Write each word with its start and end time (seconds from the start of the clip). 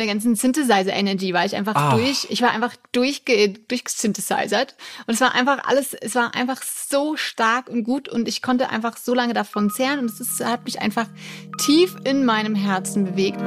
meiner 0.00 0.12
ganzen 0.12 0.34
Synthesizer-Energy 0.34 1.32
war 1.34 1.44
ich 1.44 1.54
einfach 1.54 1.74
Ah. 1.74 1.96
durch, 1.96 2.26
ich 2.30 2.42
war 2.42 2.50
einfach 2.52 2.74
durchge, 2.92 3.50
durchgesynthesizert. 3.68 4.74
Und 5.06 5.14
es 5.14 5.20
war 5.20 5.34
einfach 5.34 5.64
alles, 5.64 5.94
es 5.94 6.14
war 6.14 6.34
einfach 6.34 6.62
so 6.62 7.16
stark 7.16 7.68
und 7.68 7.84
gut 7.84 8.08
und 8.08 8.28
ich 8.28 8.42
konnte 8.42 8.70
einfach 8.70 8.96
so 8.96 9.14
lange 9.14 9.34
davon 9.34 9.70
zehren 9.70 10.00
und 10.00 10.10
es 10.10 10.20
ist, 10.20 10.44
hat 10.44 10.64
mich 10.64 10.80
einfach 10.80 11.06
tief 11.64 11.96
in 12.04 12.24
meinem 12.24 12.54
Herzen 12.54 13.04
bewegt. 13.04 13.40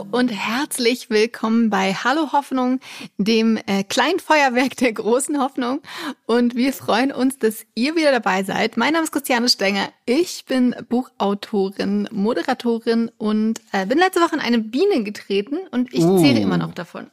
Hallo 0.00 0.08
und 0.12 0.28
herzlich 0.28 1.10
willkommen 1.10 1.68
bei 1.68 1.92
Hallo 1.92 2.32
Hoffnung, 2.32 2.80
dem 3.18 3.58
äh, 3.66 3.84
kleinen 3.84 4.18
Feuerwerk 4.18 4.76
der 4.76 4.92
großen 4.94 5.38
Hoffnung. 5.38 5.82
Und 6.26 6.54
wir 6.54 6.72
freuen 6.72 7.12
uns, 7.12 7.38
dass 7.38 7.66
ihr 7.74 7.96
wieder 7.96 8.10
dabei 8.10 8.42
seid. 8.42 8.76
Mein 8.78 8.94
Name 8.94 9.04
ist 9.04 9.12
Christiane 9.12 9.48
Stenger. 9.48 9.90
Ich 10.06 10.44
bin 10.46 10.74
Buchautorin, 10.88 12.08
Moderatorin 12.12 13.10
und 13.18 13.60
äh, 13.72 13.84
bin 13.84 13.98
letzte 13.98 14.20
Woche 14.20 14.36
in 14.36 14.40
eine 14.40 14.58
Biene 14.60 15.02
getreten 15.04 15.58
und 15.70 15.92
ich 15.92 16.02
Uh. 16.02 16.18
zehre 16.20 16.38
immer 16.38 16.56
noch 16.56 16.72
davon. 16.72 17.10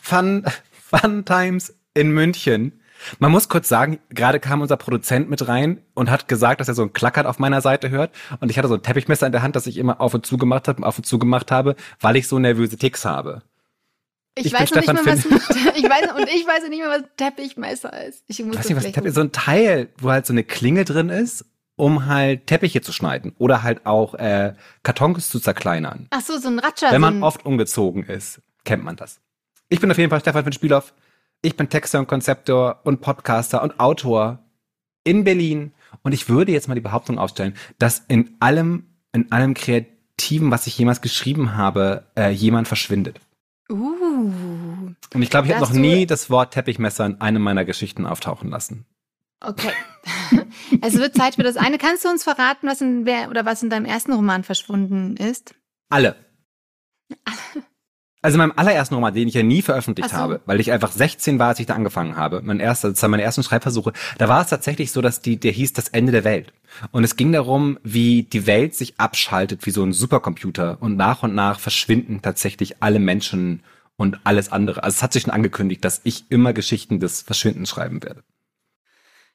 Fun, 0.00 0.44
Fun 0.72 1.24
Times 1.24 1.74
in 1.92 2.12
München. 2.12 2.80
Man 3.18 3.30
muss 3.30 3.48
kurz 3.48 3.68
sagen, 3.68 3.98
gerade 4.10 4.40
kam 4.40 4.60
unser 4.60 4.76
Produzent 4.76 5.30
mit 5.30 5.46
rein 5.48 5.82
und 5.94 6.10
hat 6.10 6.28
gesagt, 6.28 6.60
dass 6.60 6.68
er 6.68 6.74
so 6.74 6.82
ein 6.82 6.92
Klackert 6.92 7.26
auf 7.26 7.38
meiner 7.38 7.60
Seite 7.60 7.90
hört. 7.90 8.10
Und 8.40 8.50
ich 8.50 8.58
hatte 8.58 8.68
so 8.68 8.74
ein 8.74 8.82
Teppichmesser 8.82 9.26
in 9.26 9.32
der 9.32 9.42
Hand, 9.42 9.56
das 9.56 9.66
ich 9.66 9.76
immer 9.76 10.00
auf 10.00 10.14
und 10.14 10.26
zu 10.26 10.36
gemacht 10.38 10.68
habe, 10.68 10.86
auf 10.86 10.98
und 10.98 11.04
zu 11.04 11.18
gemacht 11.18 11.50
habe, 11.50 11.76
weil 12.00 12.16
ich 12.16 12.28
so 12.28 12.38
nervöse 12.38 12.76
Ticks 12.76 13.04
habe. 13.04 13.42
Ich, 14.38 14.46
Ich 14.46 14.52
weiß 14.52 14.70
noch 14.74 14.82
nicht 14.82 14.92
mal, 14.92 15.06
was, 15.06 15.24
ich 15.24 15.84
weiß, 15.84 16.12
und 16.14 16.28
ich 16.28 16.46
weiß 16.46 16.68
nicht 16.68 16.78
mehr, 16.80 16.90
was 16.90 17.04
Teppichmesser 17.16 18.06
ist. 18.06 18.22
Ich 18.26 18.42
muss 18.44 18.58
weiß 18.58 18.68
nicht, 18.68 18.76
was 18.76 18.92
Teppich, 18.92 19.14
so 19.14 19.22
ein 19.22 19.32
Teil, 19.32 19.88
wo 19.98 20.10
halt 20.10 20.26
so 20.26 20.34
eine 20.34 20.44
Klinge 20.44 20.84
drin 20.84 21.08
ist, 21.08 21.46
um 21.76 22.06
halt 22.06 22.46
Teppiche 22.46 22.82
zu 22.82 22.92
schneiden 22.92 23.34
oder 23.38 23.62
halt 23.62 23.86
auch 23.86 24.14
äh, 24.14 24.54
Kartons 24.82 25.30
zu 25.30 25.40
zerkleinern. 25.40 26.06
Ach 26.10 26.20
so, 26.20 26.38
so 26.38 26.48
ein 26.48 26.58
Ratscher. 26.58 26.92
Wenn 26.92 27.00
man 27.00 27.22
oft 27.22 27.46
umgezogen 27.46 28.04
ist, 28.04 28.42
kennt 28.64 28.84
man 28.84 28.96
das. 28.96 29.20
Ich 29.68 29.80
bin 29.80 29.90
auf 29.90 29.98
jeden 29.98 30.10
Fall 30.10 30.20
Stefan 30.20 30.44
von 30.44 30.52
Spielhoff. 30.52 30.92
Ich 31.46 31.56
bin 31.56 31.68
Texter 31.68 32.00
und 32.00 32.08
Konzeptor 32.08 32.80
und 32.82 33.00
Podcaster 33.00 33.62
und 33.62 33.78
Autor 33.78 34.40
in 35.04 35.22
Berlin. 35.22 35.72
Und 36.02 36.10
ich 36.10 36.28
würde 36.28 36.50
jetzt 36.50 36.66
mal 36.66 36.74
die 36.74 36.80
Behauptung 36.80 37.20
aufstellen, 37.20 37.54
dass 37.78 38.00
in 38.08 38.34
allem, 38.40 38.88
in 39.12 39.30
allem 39.30 39.54
Kreativen, 39.54 40.50
was 40.50 40.66
ich 40.66 40.76
jemals 40.76 41.02
geschrieben 41.02 41.56
habe, 41.56 42.04
äh, 42.18 42.30
jemand 42.30 42.66
verschwindet. 42.66 43.20
Uh. 43.70 44.32
Und 45.14 45.22
ich 45.22 45.30
glaube, 45.30 45.46
ich 45.46 45.54
habe 45.54 45.64
noch 45.64 45.72
nie 45.72 46.04
das 46.04 46.30
Wort 46.30 46.52
Teppichmesser 46.52 47.06
in 47.06 47.20
einem 47.20 47.42
meiner 47.42 47.64
Geschichten 47.64 48.06
auftauchen 48.06 48.50
lassen. 48.50 48.84
Okay. 49.40 49.70
es 50.82 50.94
wird 50.94 51.14
Zeit 51.14 51.36
für 51.36 51.44
das 51.44 51.56
eine. 51.56 51.78
Kannst 51.78 52.04
du 52.04 52.08
uns 52.08 52.24
verraten, 52.24 52.66
was 52.66 52.80
in 52.80 53.06
wer 53.06 53.30
oder 53.30 53.44
was 53.44 53.62
in 53.62 53.70
deinem 53.70 53.84
ersten 53.84 54.12
Roman 54.12 54.42
verschwunden 54.42 55.16
ist? 55.16 55.54
Alle. 55.90 56.16
Also 58.26 58.34
in 58.34 58.38
meinem 58.40 58.54
allerersten 58.56 58.96
Roman, 58.96 59.14
den 59.14 59.28
ich 59.28 59.34
ja 59.34 59.44
nie 59.44 59.62
veröffentlicht 59.62 60.10
so. 60.10 60.16
habe, 60.16 60.40
weil 60.46 60.58
ich 60.58 60.72
einfach 60.72 60.90
16 60.90 61.38
war, 61.38 61.50
als 61.50 61.60
ich 61.60 61.66
da 61.66 61.74
angefangen 61.74 62.16
habe. 62.16 62.42
Mein 62.42 62.58
erster, 62.58 62.90
das 62.90 63.00
waren 63.00 63.12
meine 63.12 63.22
ersten 63.22 63.44
Schreibversuche. 63.44 63.92
Da 64.18 64.28
war 64.28 64.42
es 64.42 64.48
tatsächlich 64.48 64.90
so, 64.90 65.00
dass 65.00 65.20
die, 65.20 65.36
der 65.36 65.52
hieß 65.52 65.74
das 65.74 65.90
Ende 65.90 66.10
der 66.10 66.24
Welt. 66.24 66.52
Und 66.90 67.04
es 67.04 67.14
ging 67.14 67.30
darum, 67.30 67.78
wie 67.84 68.24
die 68.24 68.48
Welt 68.48 68.74
sich 68.74 68.98
abschaltet 68.98 69.64
wie 69.64 69.70
so 69.70 69.84
ein 69.84 69.92
Supercomputer 69.92 70.78
und 70.80 70.96
nach 70.96 71.22
und 71.22 71.36
nach 71.36 71.60
verschwinden 71.60 72.20
tatsächlich 72.20 72.82
alle 72.82 72.98
Menschen 72.98 73.62
und 73.96 74.18
alles 74.24 74.50
andere. 74.50 74.82
Also 74.82 74.96
es 74.96 75.02
hat 75.04 75.12
sich 75.12 75.22
schon 75.22 75.32
angekündigt, 75.32 75.84
dass 75.84 76.00
ich 76.02 76.24
immer 76.28 76.52
Geschichten 76.52 76.98
des 76.98 77.22
Verschwindens 77.22 77.70
schreiben 77.70 78.02
werde. 78.02 78.24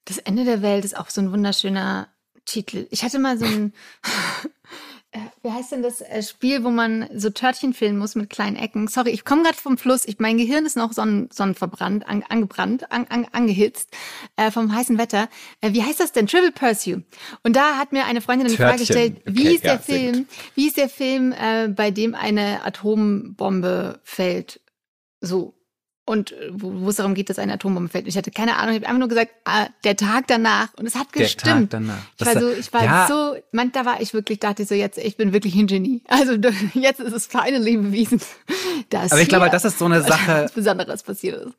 Das 0.04 0.18
Ende 0.18 0.44
der 0.44 0.62
Welt 0.62 0.84
ist 0.84 0.98
auch 0.98 1.10
so 1.10 1.22
ein 1.22 1.32
wunderschöner 1.32 2.10
Titel. 2.44 2.88
Ich 2.92 3.04
hatte 3.04 3.20
mal 3.20 3.38
so 3.38 3.46
ein, 3.46 3.72
wie 5.44 5.52
heißt 5.52 5.74
denn 5.74 5.84
das 5.84 6.00
äh, 6.02 6.24
Spiel, 6.24 6.64
wo 6.64 6.70
man 6.70 7.10
so 7.14 7.30
Törtchen 7.30 7.74
füllen 7.74 7.98
muss 7.98 8.16
mit 8.16 8.30
kleinen 8.30 8.56
Ecken? 8.56 8.88
Sorry, 8.88 9.10
ich 9.10 9.26
komme 9.26 9.44
gerade 9.44 9.58
vom 9.58 9.78
Fluss. 9.78 10.06
Ich, 10.06 10.20
mein 10.20 10.38
Gehirn 10.38 10.66
ist 10.66 10.78
noch 10.78 10.94
sonnen, 10.94 11.30
sonnenverbrannt, 11.34 12.08
an, 12.08 12.24
angebrannt, 12.30 12.92
an, 12.92 13.08
an, 13.10 13.28
angehitzt 13.32 13.90
äh, 14.38 14.52
vom 14.52 14.74
heißen 14.74 14.98
Wetter. 14.98 15.28
Äh, 15.60 15.74
wie 15.74 15.84
heißt 15.84 16.00
das 16.00 16.14
denn? 16.14 16.28
Trivial 16.28 16.54
Pursuit. 16.54 17.04
Und 17.44 17.56
da 17.56 17.78
hat 17.78 17.92
mir 17.92 18.06
eine 18.06 18.22
Freundin 18.22 18.48
eine 18.48 18.56
Frage 18.56 18.80
gestellt, 18.80 19.22
wie 19.26 19.42
Okay, 19.42 19.56
ist 19.56 19.64
der 19.66 19.74
ja, 19.74 19.80
Film, 19.80 20.28
wie 20.56 20.68
ist 20.68 20.78
der 20.78 20.90
Film, 20.90 21.34
äh, 21.34 21.68
bei 21.68 21.92
dem 21.92 22.16
eine 22.16 22.64
Atombombe 22.64 24.00
fällt? 24.04 24.62
So. 25.20 25.56
Und 26.04 26.32
äh, 26.32 26.50
wo 26.52 26.82
wo 26.82 26.90
es 26.90 26.96
darum 26.96 27.14
geht, 27.14 27.30
dass 27.30 27.38
eine 27.38 27.54
Atombombe 27.54 27.90
fällt. 27.90 28.08
Ich 28.08 28.18
hatte 28.18 28.32
keine 28.32 28.58
Ahnung, 28.58 28.76
ich 28.76 28.82
habe 28.82 28.88
einfach 28.88 29.00
nur 29.00 29.08
gesagt, 29.08 29.32
ah, 29.46 29.68
der 29.84 29.96
Tag 29.96 30.28
danach. 30.28 30.74
Und 30.76 30.86
es 30.86 30.96
hat 30.96 31.14
Der 31.14 31.24
gestimmt. 31.24 31.72
Tag 31.72 31.82
danach. 31.82 32.02
Ich 32.20 32.26
war 32.26 32.40
so, 32.40 32.52
ich 32.52 32.74
war 32.74 32.84
ja. 32.84 33.08
so, 33.08 33.36
man, 33.52 33.72
da 33.72 33.86
war 33.86 34.02
ich 34.02 34.14
wirklich, 34.14 34.40
dachte 34.40 34.64
ich 34.64 34.68
so, 34.68 34.76
jetzt, 34.76 34.98
ich 34.98 35.16
bin 35.16 35.32
wirklich 35.32 35.56
ein 35.56 35.68
Genie. 35.68 36.04
Also 36.08 36.34
jetzt 36.74 37.00
ist 37.00 37.14
es 37.14 37.28
finally 37.28 37.78
bewiesen, 37.78 38.20
dass 38.90 39.12
Aber 39.12 39.22
ich 39.22 39.30
glaube, 39.30 39.50
das 39.50 39.64
ist 39.64 39.78
so 39.78 39.86
eine 39.86 40.02
Sache, 40.02 40.44
was 40.44 40.52
Besonderes 40.52 41.04
passiert 41.04 41.46
ist. 41.46 41.56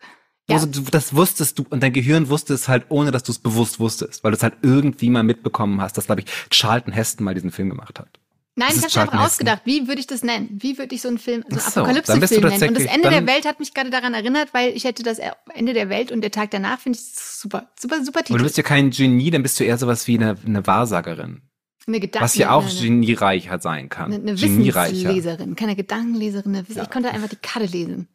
Ja. 0.48 0.58
so, 0.58 0.66
du, 0.66 0.82
das 0.82 1.14
wusstest 1.14 1.58
du 1.58 1.64
und 1.70 1.82
dein 1.82 1.92
Gehirn 1.92 2.28
wusste 2.28 2.52
es 2.54 2.68
halt, 2.68 2.86
ohne 2.88 3.12
dass 3.12 3.22
du 3.22 3.30
es 3.30 3.38
bewusst 3.38 3.78
wusstest, 3.78 4.24
weil 4.24 4.32
du 4.32 4.36
es 4.36 4.42
halt 4.42 4.54
irgendwie 4.62 5.08
mal 5.08 5.22
mitbekommen 5.22 5.80
hast, 5.80 5.96
dass, 5.96 6.06
glaube 6.06 6.22
ich, 6.22 6.26
Charlton 6.50 6.92
Heston 6.92 7.24
mal 7.24 7.34
diesen 7.34 7.52
Film 7.52 7.70
gemacht 7.70 8.00
hat. 8.00 8.08
Nein, 8.54 8.68
Das 8.68 8.76
ich 8.78 8.82
habe 8.82 8.84
einfach 8.84 8.92
Charlton 8.92 9.18
Heston. 9.20 9.48
ausgedacht, 9.48 9.62
wie 9.64 9.88
würde 9.88 10.00
ich 10.00 10.06
das 10.06 10.22
nennen? 10.22 10.48
Wie 10.52 10.76
würde 10.76 10.94
ich 10.94 11.00
so 11.00 11.08
einen 11.08 11.18
Film, 11.18 11.42
so 11.48 11.56
einen 11.56 11.60
so, 11.60 11.80
Apokalypse-Film 11.80 12.42
nennen? 12.48 12.68
Und 12.68 12.74
das 12.76 12.84
Ende 12.84 13.08
der 13.08 13.26
Welt 13.26 13.46
hat 13.46 13.60
mich 13.60 13.72
gerade 13.72 13.88
daran 13.90 14.12
erinnert, 14.12 14.52
weil 14.52 14.76
ich 14.76 14.84
hätte 14.84 15.02
das 15.02 15.18
Ende 15.54 15.72
der 15.72 15.88
Welt 15.88 16.12
und 16.12 16.20
der 16.20 16.30
Tag 16.30 16.50
danach 16.50 16.78
finde 16.80 16.98
ich 16.98 17.04
super, 17.14 17.70
super, 17.80 18.04
super 18.04 18.18
Aber 18.18 18.24
du 18.28 18.32
Titel. 18.34 18.42
bist 18.44 18.56
ja 18.58 18.62
kein 18.62 18.90
Genie, 18.90 19.30
dann 19.30 19.42
bist 19.42 19.58
du 19.58 19.64
eher 19.64 19.78
sowas 19.78 20.06
wie 20.06 20.18
eine, 20.18 20.36
eine 20.44 20.66
Wahrsagerin. 20.66 21.42
Eine 21.86 21.98
Gedanken, 21.98 22.24
Was 22.24 22.36
ja 22.36 22.50
auch 22.52 22.64
eine, 22.68 22.80
geniereich 22.80 23.48
halt 23.48 23.62
sein 23.62 23.88
kann. 23.88 24.12
eine, 24.12 24.16
eine 24.22 24.34
Geniereicher. 24.34 24.92
Wissensleserin, 24.92 25.56
keine 25.56 25.74
Gedankenleserin. 25.74 26.54
Eine 26.54 26.68
Wiss 26.68 26.76
Ich 26.76 26.90
konnte 26.90 27.10
einfach 27.10 27.28
die 27.28 27.36
Karte 27.36 27.66
lesen. 27.66 28.08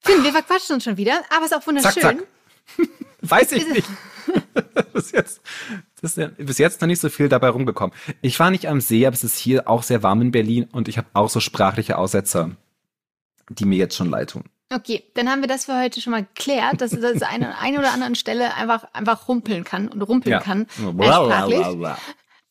Finn, 0.00 0.24
wir 0.24 0.32
verquatschen 0.32 0.74
uns 0.74 0.84
schon 0.84 0.96
wieder, 0.96 1.22
aber 1.30 1.46
es 1.46 1.52
ist 1.52 1.56
auch 1.56 1.66
wunderschön. 1.66 1.92
Zack, 2.02 2.18
zack. 2.18 2.26
Weiß 3.20 3.52
ich 3.52 3.68
nicht. 3.68 3.88
bis, 4.92 5.12
jetzt, 5.12 5.40
ist 6.02 6.16
ja, 6.16 6.28
bis 6.28 6.58
jetzt 6.58 6.80
noch 6.80 6.86
nicht 6.88 7.00
so 7.00 7.08
viel 7.08 7.28
dabei 7.28 7.48
rumgekommen. 7.48 7.94
Ich 8.20 8.38
war 8.38 8.50
nicht 8.50 8.66
am 8.66 8.80
See, 8.80 9.06
aber 9.06 9.14
es 9.14 9.24
ist 9.24 9.36
hier 9.36 9.68
auch 9.68 9.82
sehr 9.82 10.02
warm 10.02 10.20
in 10.20 10.30
Berlin 10.30 10.68
und 10.72 10.88
ich 10.88 10.98
habe 10.98 11.08
auch 11.14 11.28
so 11.28 11.40
sprachliche 11.40 11.98
Aussetzer, 11.98 12.50
die 13.48 13.64
mir 13.64 13.78
jetzt 13.78 13.96
schon 13.96 14.10
leid 14.10 14.30
tun. 14.30 14.44
Okay, 14.70 15.02
dann 15.14 15.30
haben 15.30 15.40
wir 15.40 15.48
das 15.48 15.64
für 15.64 15.80
heute 15.80 16.00
schon 16.00 16.10
mal 16.10 16.24
geklärt, 16.24 16.82
dass 16.82 16.90
das 16.90 17.22
an 17.22 17.42
einer 17.42 17.58
einen 17.60 17.78
oder 17.78 17.92
anderen 17.92 18.14
Stelle 18.14 18.54
einfach, 18.54 18.84
einfach 18.92 19.26
rumpeln 19.28 19.64
kann 19.64 19.88
und 19.88 20.02
rumpeln 20.02 20.40
kann. 20.40 20.66
Äh, 20.78 21.04
sprachlich. 21.04 21.66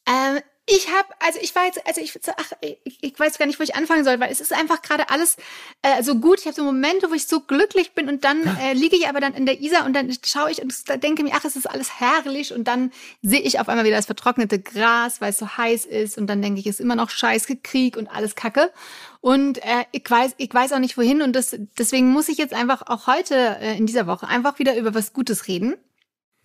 Ähm, 0.07 0.39
ich 0.69 0.89
habe, 0.89 1.07
also 1.19 1.39
ich 1.41 1.55
war 1.55 1.63
jetzt, 1.63 1.87
also 1.87 2.01
ich, 2.01 2.19
ach, 2.35 2.51
ich, 2.59 2.97
ich 3.01 3.17
weiß 3.17 3.37
gar 3.37 3.45
nicht, 3.45 3.57
wo 3.57 3.63
ich 3.63 3.75
anfangen 3.75 4.03
soll, 4.03 4.19
weil 4.19 4.29
es 4.29 4.41
ist 4.41 4.51
einfach 4.51 4.81
gerade 4.81 5.09
alles 5.09 5.37
äh, 5.81 6.03
so 6.03 6.15
gut. 6.15 6.39
Ich 6.39 6.45
habe 6.45 6.55
so 6.55 6.63
Momente, 6.63 7.09
wo 7.09 7.13
ich 7.13 7.25
so 7.25 7.39
glücklich 7.39 7.93
bin 7.93 8.09
und 8.09 8.25
dann 8.25 8.43
äh, 8.57 8.73
liege 8.73 8.97
ich 8.97 9.07
aber 9.07 9.21
dann 9.21 9.33
in 9.33 9.45
der 9.45 9.61
Isar 9.61 9.85
und 9.85 9.93
dann 9.93 10.11
schaue 10.25 10.51
ich 10.51 10.61
und 10.61 10.89
da 10.89 10.97
denke 10.97 11.23
mir, 11.23 11.31
ach, 11.33 11.45
es 11.45 11.55
ist 11.55 11.69
alles 11.69 12.01
herrlich 12.01 12.53
und 12.53 12.65
dann 12.65 12.91
sehe 13.21 13.39
ich 13.39 13.61
auf 13.61 13.69
einmal 13.69 13.85
wieder 13.85 13.95
das 13.95 14.07
vertrocknete 14.07 14.59
Gras, 14.59 15.21
weil 15.21 15.29
es 15.29 15.37
so 15.37 15.47
heiß 15.47 15.85
ist 15.85 16.17
und 16.17 16.27
dann 16.27 16.41
denke 16.41 16.59
ich, 16.59 16.67
es 16.67 16.75
ist 16.75 16.81
immer 16.81 16.97
noch 16.97 17.11
scheiß 17.11 17.47
Krieg 17.63 17.95
und 17.95 18.07
alles 18.07 18.35
Kacke. 18.35 18.73
Und 19.21 19.59
äh, 19.59 19.85
ich 19.93 20.03
weiß, 20.09 20.33
ich 20.35 20.53
weiß 20.53 20.73
auch 20.73 20.79
nicht 20.79 20.97
wohin 20.97 21.21
und 21.21 21.33
das, 21.33 21.55
deswegen 21.77 22.09
muss 22.09 22.27
ich 22.27 22.37
jetzt 22.37 22.53
einfach 22.53 22.81
auch 22.87 23.07
heute 23.07 23.35
äh, 23.61 23.77
in 23.77 23.85
dieser 23.85 24.05
Woche 24.05 24.27
einfach 24.27 24.59
wieder 24.59 24.75
über 24.75 24.93
was 24.93 25.13
Gutes 25.13 25.47
reden 25.47 25.77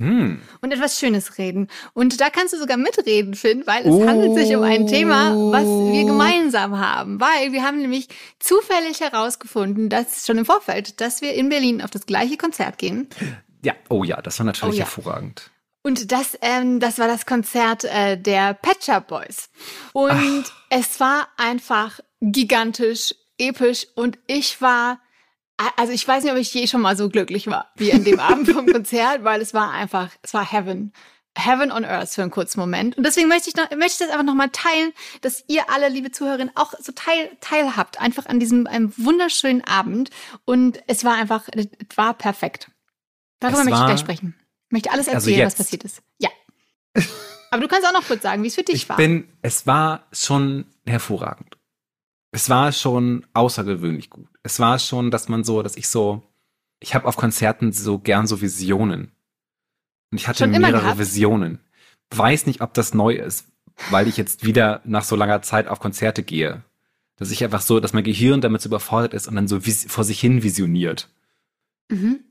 Hm. 0.02 0.40
und 0.60 0.72
etwas 0.72 0.98
Schönes 0.98 1.38
reden. 1.38 1.68
Und 1.94 2.20
da 2.20 2.28
kannst 2.28 2.52
du 2.52 2.58
sogar 2.58 2.76
mitreden, 2.76 3.34
Finn, 3.34 3.62
weil 3.66 3.86
es 3.86 4.06
handelt 4.06 4.34
sich 4.34 4.54
um 4.56 4.62
ein 4.64 4.86
Thema, 4.88 5.30
was 5.52 5.64
wir 5.64 6.04
gemeinsam 6.04 6.78
haben. 6.78 7.20
Weil 7.20 7.52
wir 7.52 7.62
haben 7.62 7.80
nämlich 7.80 8.08
zufällig 8.40 9.00
herausgefunden, 9.00 9.88
dass 9.88 10.26
schon 10.26 10.38
im 10.38 10.44
Vorfeld, 10.44 11.00
dass 11.00 11.20
wir 11.20 11.34
in 11.34 11.48
Berlin 11.48 11.80
auf 11.82 11.90
das 11.90 12.04
gleiche 12.06 12.36
Konzert 12.36 12.78
gehen. 12.78 13.08
Ja, 13.64 13.74
oh 13.90 14.02
ja, 14.02 14.20
das 14.20 14.38
war 14.40 14.46
natürlich 14.46 14.74
Oh 14.74 14.78
ja. 14.78 14.84
hervorragend. 14.84 15.50
Und 15.84 16.12
das, 16.12 16.38
ähm, 16.42 16.80
das 16.80 16.98
war 16.98 17.08
das 17.08 17.26
Konzert 17.26 17.84
äh, 17.84 18.16
der 18.16 18.54
Pet 18.54 18.84
Shop 18.84 19.08
Boys. 19.08 19.50
Und 19.92 20.44
es 20.70 21.00
war 21.00 21.28
einfach 21.36 21.98
gigantisch, 22.20 23.14
episch 23.38 23.86
und 23.96 24.18
ich 24.26 24.60
war, 24.60 25.00
also 25.76 25.92
ich 25.92 26.06
weiß 26.06 26.24
nicht, 26.24 26.32
ob 26.32 26.38
ich 26.38 26.52
je 26.54 26.66
schon 26.66 26.80
mal 26.80 26.96
so 26.96 27.08
glücklich 27.08 27.46
war 27.46 27.70
wie 27.76 27.92
an 27.92 28.04
dem 28.04 28.20
Abend 28.20 28.48
vom 28.50 28.66
Konzert, 28.66 29.24
weil 29.24 29.40
es 29.40 29.54
war 29.54 29.70
einfach, 29.70 30.10
es 30.22 30.34
war 30.34 30.50
Heaven. 30.50 30.92
Heaven 31.36 31.72
on 31.72 31.84
Earth 31.86 32.10
für 32.10 32.20
einen 32.22 32.30
kurzen 32.30 32.60
Moment. 32.60 32.96
Und 32.98 33.04
deswegen 33.06 33.26
möchte 33.28 33.48
ich, 33.48 33.56
noch, 33.56 33.70
möchte 33.70 33.86
ich 33.92 33.98
das 33.98 34.10
einfach 34.10 34.24
nochmal 34.24 34.50
teilen, 34.50 34.92
dass 35.22 35.42
ihr 35.48 35.70
alle, 35.70 35.88
liebe 35.88 36.10
Zuhörerinnen, 36.10 36.54
auch 36.56 36.74
so 36.78 36.92
teil, 36.92 37.30
teilhabt, 37.40 37.98
einfach 38.00 38.26
an 38.26 38.38
diesem 38.38 38.66
einem 38.66 38.92
wunderschönen 38.98 39.64
Abend. 39.64 40.10
Und 40.44 40.82
es 40.88 41.04
war 41.04 41.14
einfach, 41.14 41.48
es 41.54 41.68
war 41.96 42.12
perfekt. 42.12 42.70
Darüber 43.40 43.60
Es 43.60 43.64
möchte 43.64 43.80
ich 43.80 43.86
gleich 43.86 44.00
sprechen. 44.00 44.34
Ich 44.68 44.72
möchte 44.72 44.90
alles 44.90 45.08
Also 45.08 45.30
erzählen, 45.30 45.46
was 45.46 45.52
jetzt. 45.54 45.58
passiert 45.58 45.84
ist. 45.84 46.02
Ja. 46.18 46.28
Aber 47.50 47.62
du 47.62 47.68
kannst 47.68 47.86
auch 47.86 47.92
noch 47.92 48.06
kurz 48.06 48.22
sagen, 48.22 48.42
wie 48.42 48.48
es 48.48 48.54
für 48.54 48.62
dich 48.62 48.74
Ich 48.74 48.88
war. 48.90 48.96
bin, 48.96 49.28
es 49.42 49.66
war 49.66 50.06
schon 50.12 50.66
hervorragend. 50.86 51.56
Es 52.30 52.48
war 52.50 52.72
schon 52.72 53.26
außergewöhnlich 53.34 54.10
gut. 54.10 54.28
Es 54.42 54.58
war 54.58 54.78
schon, 54.78 55.10
dass 55.10 55.28
man 55.28 55.44
so, 55.44 55.62
dass 55.62 55.76
ich 55.76 55.88
so, 55.88 56.22
ich 56.80 56.94
habe 56.94 57.06
auf 57.06 57.16
Konzerten 57.16 57.72
so 57.72 57.98
gern 57.98 58.26
so 58.26 58.40
Visionen. 58.40 59.12
Und 60.10 60.18
ich 60.18 60.28
hatte 60.28 60.44
Schon 60.44 60.50
mehrere 60.50 60.98
Visionen. 60.98 61.60
Weiß 62.10 62.46
nicht, 62.46 62.60
ob 62.60 62.74
das 62.74 62.92
neu 62.92 63.14
ist, 63.14 63.46
weil 63.90 64.08
ich 64.08 64.16
jetzt 64.16 64.44
wieder 64.44 64.82
nach 64.84 65.04
so 65.04 65.16
langer 65.16 65.42
Zeit 65.42 65.68
auf 65.68 65.80
Konzerte 65.80 66.22
gehe. 66.22 66.62
Dass 67.16 67.30
ich 67.30 67.44
einfach 67.44 67.62
so, 67.62 67.80
dass 67.80 67.92
mein 67.92 68.04
Gehirn 68.04 68.40
damit 68.40 68.60
so 68.62 68.68
überfordert 68.68 69.14
ist 69.14 69.28
und 69.28 69.36
dann 69.36 69.48
so 69.48 69.60
vor 69.60 70.04
sich 70.04 70.20
hin 70.20 70.42
visioniert. 70.42 71.08
Mhm. 71.88 72.24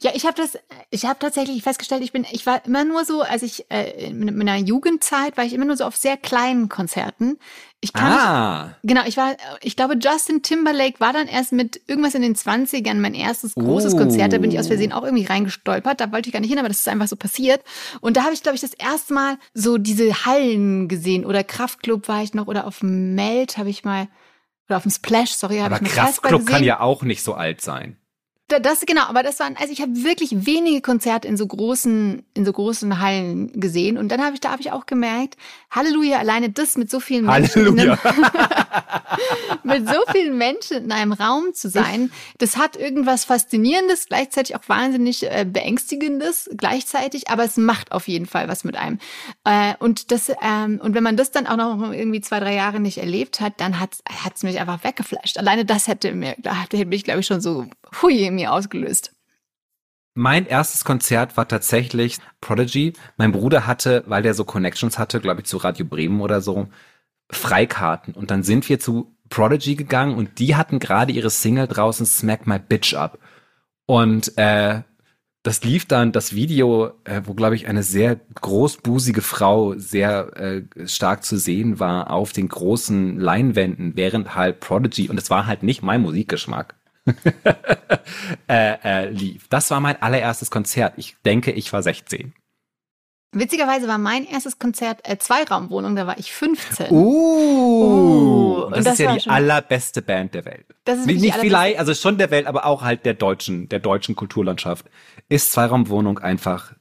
Ja, 0.00 0.12
ich 0.14 0.24
habe 0.24 0.36
das, 0.36 0.58
ich 0.90 1.04
habe 1.04 1.18
tatsächlich 1.18 1.62
festgestellt, 1.62 2.02
ich 2.02 2.12
bin, 2.12 2.26
ich 2.30 2.46
war 2.46 2.64
immer 2.64 2.84
nur 2.84 3.04
so, 3.04 3.22
als 3.22 3.42
ich 3.42 3.70
äh, 3.70 4.06
in 4.06 4.36
meiner 4.36 4.56
Jugendzeit 4.56 5.36
war 5.36 5.44
ich 5.44 5.52
immer 5.52 5.64
nur 5.64 5.76
so 5.76 5.84
auf 5.84 5.96
sehr 5.96 6.16
kleinen 6.16 6.68
Konzerten. 6.68 7.38
Ich 7.86 7.92
kann 7.92 8.12
ah. 8.12 8.64
Nicht, 8.64 8.76
genau, 8.82 9.02
ich 9.06 9.16
war, 9.16 9.36
ich 9.62 9.76
glaube, 9.76 9.94
Justin 9.94 10.42
Timberlake 10.42 10.98
war 10.98 11.12
dann 11.12 11.28
erst 11.28 11.52
mit 11.52 11.80
irgendwas 11.86 12.16
in 12.16 12.22
den 12.22 12.34
20ern 12.34 12.94
mein 12.94 13.14
erstes 13.14 13.54
großes 13.54 13.94
oh. 13.94 13.98
Konzert. 13.98 14.32
Da 14.32 14.38
bin 14.38 14.50
ich 14.50 14.58
aus 14.58 14.66
Versehen 14.66 14.92
auch 14.92 15.04
irgendwie 15.04 15.24
reingestolpert. 15.24 16.00
Da 16.00 16.10
wollte 16.10 16.28
ich 16.28 16.32
gar 16.32 16.40
nicht 16.40 16.50
hin, 16.50 16.58
aber 16.58 16.66
das 16.66 16.80
ist 16.80 16.88
einfach 16.88 17.06
so 17.06 17.14
passiert. 17.14 17.62
Und 18.00 18.16
da 18.16 18.24
habe 18.24 18.34
ich, 18.34 18.42
glaube 18.42 18.56
ich, 18.56 18.60
das 18.60 18.74
erste 18.74 19.14
Mal 19.14 19.38
so 19.54 19.78
diese 19.78 20.26
Hallen 20.26 20.88
gesehen. 20.88 21.24
Oder 21.24 21.44
Kraftclub 21.44 22.08
war 22.08 22.24
ich 22.24 22.34
noch, 22.34 22.48
oder 22.48 22.66
auf 22.66 22.80
dem 22.80 23.14
Melt 23.14 23.56
habe 23.56 23.70
ich 23.70 23.84
mal, 23.84 24.08
oder 24.68 24.78
auf 24.78 24.82
dem 24.82 24.90
Splash, 24.90 25.30
sorry, 25.30 25.58
habe 25.58 25.76
ich 25.76 25.82
mal 25.82 25.88
Kraftclub 25.88 26.44
kann 26.44 26.64
ja 26.64 26.80
auch 26.80 27.04
nicht 27.04 27.22
so 27.22 27.34
alt 27.34 27.60
sein. 27.60 27.96
Das 28.48 28.86
genau, 28.86 29.02
aber 29.02 29.24
das 29.24 29.40
waren 29.40 29.56
also 29.56 29.72
ich 29.72 29.80
habe 29.80 30.04
wirklich 30.04 30.46
wenige 30.46 30.80
Konzerte 30.80 31.26
in 31.26 31.36
so 31.36 31.48
großen 31.48 32.22
in 32.32 32.44
so 32.44 32.52
großen 32.52 33.00
Hallen 33.00 33.50
gesehen 33.58 33.98
und 33.98 34.08
dann 34.08 34.22
habe 34.22 34.34
ich 34.34 34.40
da 34.40 34.52
habe 34.52 34.62
ich 34.62 34.70
auch 34.70 34.86
gemerkt, 34.86 35.36
Halleluja, 35.72 36.18
alleine 36.18 36.50
das 36.50 36.76
mit 36.76 36.88
so 36.88 37.00
vielen 37.00 37.26
Menschen 37.26 37.76
Halleluja. 37.76 37.98
mit 39.64 39.88
so 39.88 40.00
vielen 40.12 40.38
Menschen 40.38 40.84
in 40.84 40.92
einem 40.92 41.12
Raum 41.12 41.54
zu 41.54 41.68
sein, 41.68 42.12
das 42.38 42.56
hat 42.56 42.76
irgendwas 42.76 43.24
faszinierendes, 43.24 44.06
gleichzeitig 44.06 44.54
auch 44.54 44.68
wahnsinnig 44.68 45.24
äh, 45.24 45.44
beängstigendes 45.44 46.48
gleichzeitig, 46.56 47.28
aber 47.28 47.42
es 47.42 47.56
macht 47.56 47.90
auf 47.90 48.06
jeden 48.06 48.26
Fall 48.26 48.46
was 48.46 48.62
mit 48.62 48.76
einem. 48.76 49.00
Äh, 49.42 49.74
und 49.80 50.12
das 50.12 50.30
ähm, 50.40 50.80
und 50.80 50.94
wenn 50.94 51.02
man 51.02 51.16
das 51.16 51.32
dann 51.32 51.48
auch 51.48 51.56
noch 51.56 51.92
irgendwie 51.92 52.20
zwei 52.20 52.38
drei 52.38 52.54
Jahre 52.54 52.78
nicht 52.78 52.98
erlebt 52.98 53.40
hat, 53.40 53.54
dann 53.60 53.80
hat 53.80 53.90
hat's 54.24 54.44
mich 54.44 54.60
einfach 54.60 54.84
weggeflasht. 54.84 55.36
Alleine 55.36 55.64
das 55.64 55.88
hätte 55.88 56.12
mir 56.12 56.36
da 56.38 56.54
hätte 56.54 56.84
mich 56.84 57.02
glaube 57.02 57.20
ich 57.20 57.26
schon 57.26 57.40
so 57.40 57.66
hui 58.02 58.30
mir 58.30 58.52
ausgelöst. 58.52 59.12
Mein 60.14 60.46
erstes 60.46 60.84
Konzert 60.84 61.36
war 61.36 61.46
tatsächlich 61.46 62.18
Prodigy. 62.40 62.94
Mein 63.18 63.32
Bruder 63.32 63.66
hatte, 63.66 64.02
weil 64.06 64.22
der 64.22 64.32
so 64.32 64.44
Connections 64.44 64.98
hatte, 64.98 65.20
glaube 65.20 65.42
ich, 65.42 65.46
zu 65.46 65.58
Radio 65.58 65.84
Bremen 65.84 66.22
oder 66.22 66.40
so, 66.40 66.68
Freikarten. 67.30 68.14
Und 68.14 68.30
dann 68.30 68.42
sind 68.42 68.68
wir 68.68 68.80
zu 68.80 69.14
Prodigy 69.28 69.74
gegangen 69.74 70.16
und 70.16 70.38
die 70.38 70.56
hatten 70.56 70.78
gerade 70.78 71.12
ihre 71.12 71.30
Single 71.30 71.66
draußen 71.66 72.06
Smack 72.06 72.46
My 72.46 72.58
Bitch 72.58 72.94
Up. 72.94 73.18
Und 73.86 74.36
äh, 74.38 74.82
das 75.42 75.62
lief 75.62 75.86
dann, 75.86 76.10
das 76.10 76.34
Video, 76.34 76.92
äh, 77.04 77.22
wo, 77.24 77.34
glaube 77.34 77.54
ich, 77.54 77.68
eine 77.68 77.82
sehr 77.82 78.16
großbusige 78.16 79.22
Frau 79.22 79.74
sehr 79.76 80.36
äh, 80.36 80.88
stark 80.88 81.24
zu 81.24 81.36
sehen 81.36 81.78
war 81.78 82.10
auf 82.10 82.32
den 82.32 82.48
großen 82.48 83.20
Leinwänden, 83.20 83.96
während 83.96 84.34
halt 84.34 84.60
Prodigy, 84.60 85.08
und 85.08 85.18
es 85.18 85.30
war 85.30 85.46
halt 85.46 85.62
nicht 85.62 85.82
mein 85.82 86.02
Musikgeschmack, 86.02 86.74
äh, 88.48 88.74
äh, 88.84 89.10
lief. 89.10 89.48
Das 89.48 89.70
war 89.70 89.80
mein 89.80 90.00
allererstes 90.00 90.50
Konzert. 90.50 90.94
Ich 90.96 91.16
denke, 91.24 91.52
ich 91.52 91.72
war 91.72 91.82
16. 91.82 92.34
Witzigerweise 93.32 93.86
war 93.86 93.98
mein 93.98 94.24
erstes 94.26 94.58
Konzert 94.58 95.06
äh, 95.06 95.18
Zweiraumwohnung, 95.18 95.94
da 95.94 96.06
war 96.06 96.18
ich 96.18 96.32
15. 96.32 96.90
Uh, 96.90 96.94
uh 96.94 98.70
das, 98.70 98.84
das, 98.84 98.92
ist 98.94 98.98
ja 99.00 99.16
die 99.16 99.28
allerbeste 99.28 100.00
Band 100.00 100.34
der 100.34 100.44
Welt. 100.46 100.66
Das 100.84 101.00
ist 101.00 101.06
nicht, 101.06 101.20
nicht 101.20 101.36
vielleicht, 101.36 101.78
also 101.78 101.92
schon 101.92 102.16
der 102.16 102.30
Welt, 102.30 102.46
aber 102.46 102.64
auch 102.64 102.82
halt 102.82 103.04
der 103.04 103.14
deutschen, 103.14 103.68
der 103.68 103.80
deutschen 103.80 104.16
Kulturlandschaft. 104.16 104.86
Ist 105.28 105.52
Zweiraumwohnung 105.52 106.18
einfach 106.18 106.72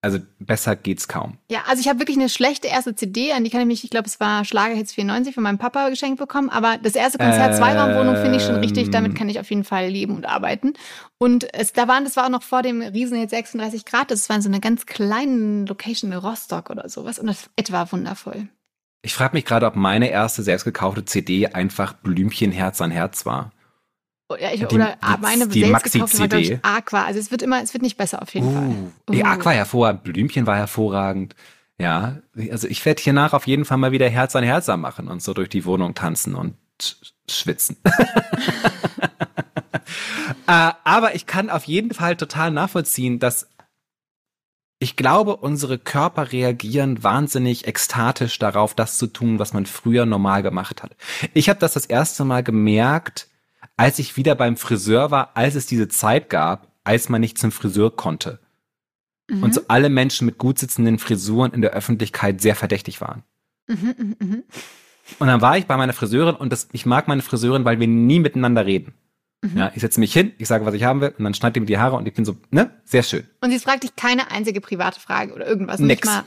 also 0.00 0.18
besser 0.38 0.76
geht's 0.76 1.08
kaum. 1.08 1.38
Ja, 1.50 1.62
also 1.66 1.80
ich 1.80 1.88
habe 1.88 1.98
wirklich 1.98 2.16
eine 2.16 2.28
schlechte 2.28 2.68
erste 2.68 2.94
CD, 2.94 3.32
an 3.32 3.42
die 3.42 3.50
kann 3.50 3.60
ich 3.60 3.66
mich, 3.66 3.82
ich 3.82 3.90
glaube, 3.90 4.06
es 4.06 4.20
war 4.20 4.44
Schlagerhits 4.44 4.94
94 4.94 5.34
von 5.34 5.42
meinem 5.42 5.58
Papa 5.58 5.88
geschenkt 5.88 6.18
bekommen, 6.18 6.50
aber 6.50 6.78
das 6.78 6.94
erste 6.94 7.18
Konzert, 7.18 7.52
ähm, 7.52 7.56
Zweiraumwohnung, 7.56 8.16
finde 8.16 8.36
ich 8.36 8.44
schon 8.44 8.56
richtig, 8.56 8.90
damit 8.90 9.16
kann 9.16 9.28
ich 9.28 9.40
auf 9.40 9.50
jeden 9.50 9.64
Fall 9.64 9.88
leben 9.88 10.14
und 10.14 10.26
arbeiten. 10.26 10.74
Und 11.18 11.52
es, 11.52 11.72
da 11.72 11.88
waren, 11.88 12.04
das 12.04 12.16
war 12.16 12.26
auch 12.26 12.30
noch 12.30 12.44
vor 12.44 12.62
dem 12.62 12.80
Riesenhit 12.80 13.30
36 13.30 13.84
Grad, 13.84 14.10
das 14.12 14.28
war 14.28 14.36
in 14.36 14.42
so 14.42 14.48
einer 14.48 14.60
ganz 14.60 14.86
kleinen 14.86 15.66
Location 15.66 16.12
in 16.12 16.18
Rostock 16.18 16.70
oder 16.70 16.88
sowas 16.88 17.18
und 17.18 17.26
das 17.26 17.50
etwa 17.56 17.90
wundervoll. 17.90 18.48
Ich 19.02 19.14
frage 19.14 19.36
mich 19.36 19.44
gerade, 19.44 19.66
ob 19.66 19.74
meine 19.74 20.10
erste 20.10 20.42
selbst 20.42 20.64
gekaufte 20.64 21.04
CD 21.04 21.48
einfach 21.48 21.92
Blümchen 21.92 22.52
Herz 22.52 22.80
an 22.80 22.90
Herz 22.90 23.26
war. 23.26 23.52
Ja, 24.30 24.52
ich, 24.52 24.60
die, 24.60 24.74
oder 24.74 24.96
die, 24.96 25.20
meine 25.22 25.48
die 25.48 25.64
Maxi-CD. 25.64 26.58
Aqua. 26.62 27.04
Also 27.04 27.18
es 27.18 27.30
wird 27.30 27.40
immer, 27.40 27.62
es 27.62 27.72
wird 27.72 27.82
nicht 27.82 27.96
besser 27.96 28.20
auf 28.20 28.34
jeden 28.34 28.48
uh, 28.48 28.52
Fall. 28.52 28.68
Uh. 29.08 29.12
Die 29.12 29.24
Aqua 29.24 29.52
hervorragend, 29.52 30.04
Blümchen 30.04 30.46
war 30.46 30.56
hervorragend. 30.56 31.34
Ja, 31.80 32.18
also 32.50 32.68
ich 32.68 32.84
werde 32.84 33.00
hier 33.00 33.12
nach 33.12 33.32
auf 33.32 33.46
jeden 33.46 33.64
Fall 33.64 33.78
mal 33.78 33.92
wieder 33.92 34.08
Herz 34.08 34.36
an 34.36 34.44
Herz 34.44 34.66
machen 34.66 35.08
und 35.08 35.22
so 35.22 35.32
durch 35.32 35.48
die 35.48 35.64
Wohnung 35.64 35.94
tanzen 35.94 36.34
und 36.34 36.56
schwitzen. 37.30 37.76
äh, 40.46 40.72
aber 40.84 41.14
ich 41.14 41.26
kann 41.26 41.50
auf 41.50 41.64
jeden 41.64 41.94
Fall 41.94 42.16
total 42.16 42.50
nachvollziehen, 42.50 43.20
dass 43.20 43.48
ich 44.80 44.96
glaube, 44.96 45.36
unsere 45.36 45.78
Körper 45.78 46.30
reagieren 46.30 47.02
wahnsinnig 47.02 47.66
ekstatisch 47.66 48.38
darauf, 48.38 48.74
das 48.74 48.96
zu 48.96 49.08
tun, 49.08 49.38
was 49.38 49.52
man 49.52 49.66
früher 49.66 50.06
normal 50.06 50.42
gemacht 50.42 50.82
hat. 50.82 50.94
Ich 51.34 51.48
habe 51.48 51.58
das 51.58 51.72
das 51.72 51.86
erste 51.86 52.24
Mal 52.24 52.44
gemerkt, 52.44 53.28
als 53.78 53.98
ich 53.98 54.16
wieder 54.16 54.34
beim 54.34 54.58
Friseur 54.58 55.10
war, 55.10 55.30
als 55.34 55.54
es 55.54 55.64
diese 55.64 55.88
Zeit 55.88 56.28
gab, 56.28 56.68
als 56.84 57.08
man 57.08 57.20
nicht 57.20 57.38
zum 57.38 57.52
Friseur 57.52 57.94
konnte. 57.94 58.40
Mhm. 59.30 59.44
Und 59.44 59.54
so 59.54 59.62
alle 59.68 59.88
Menschen 59.88 60.26
mit 60.26 60.36
gut 60.36 60.58
sitzenden 60.58 60.98
Frisuren 60.98 61.52
in 61.52 61.62
der 61.62 61.70
Öffentlichkeit 61.70 62.40
sehr 62.40 62.56
verdächtig 62.56 63.00
waren. 63.00 63.22
Mhm, 63.68 63.94
mh, 63.96 64.14
mh. 64.18 64.36
Und 65.18 65.26
dann 65.26 65.40
war 65.40 65.56
ich 65.56 65.66
bei 65.66 65.76
meiner 65.76 65.92
Friseurin 65.92 66.34
und 66.34 66.52
das, 66.52 66.68
ich 66.72 66.84
mag 66.84 67.08
meine 67.08 67.22
Friseurin, 67.22 67.64
weil 67.64 67.80
wir 67.80 67.86
nie 67.86 68.20
miteinander 68.20 68.66
reden. 68.66 68.94
Mhm. 69.42 69.56
Ja, 69.56 69.72
ich 69.74 69.80
setze 69.80 70.00
mich 70.00 70.12
hin, 70.12 70.32
ich 70.38 70.48
sage, 70.48 70.66
was 70.66 70.74
ich 70.74 70.82
haben 70.82 71.00
will, 71.00 71.14
und 71.16 71.24
dann 71.24 71.34
schneidet 71.34 71.56
die 71.56 71.60
mir 71.60 71.66
die 71.66 71.78
Haare 71.78 71.96
und 71.96 72.06
ich 72.08 72.14
bin 72.14 72.24
so, 72.24 72.36
ne, 72.50 72.70
sehr 72.84 73.04
schön. 73.04 73.26
Und 73.40 73.50
sie 73.50 73.60
fragt 73.60 73.84
dich 73.84 73.94
keine 73.94 74.30
einzige 74.30 74.60
private 74.60 74.98
Frage 74.98 75.32
oder 75.32 75.46
irgendwas. 75.46 75.78
Nix. 75.78 76.02
Nicht 76.02 76.04
mal 76.04 76.24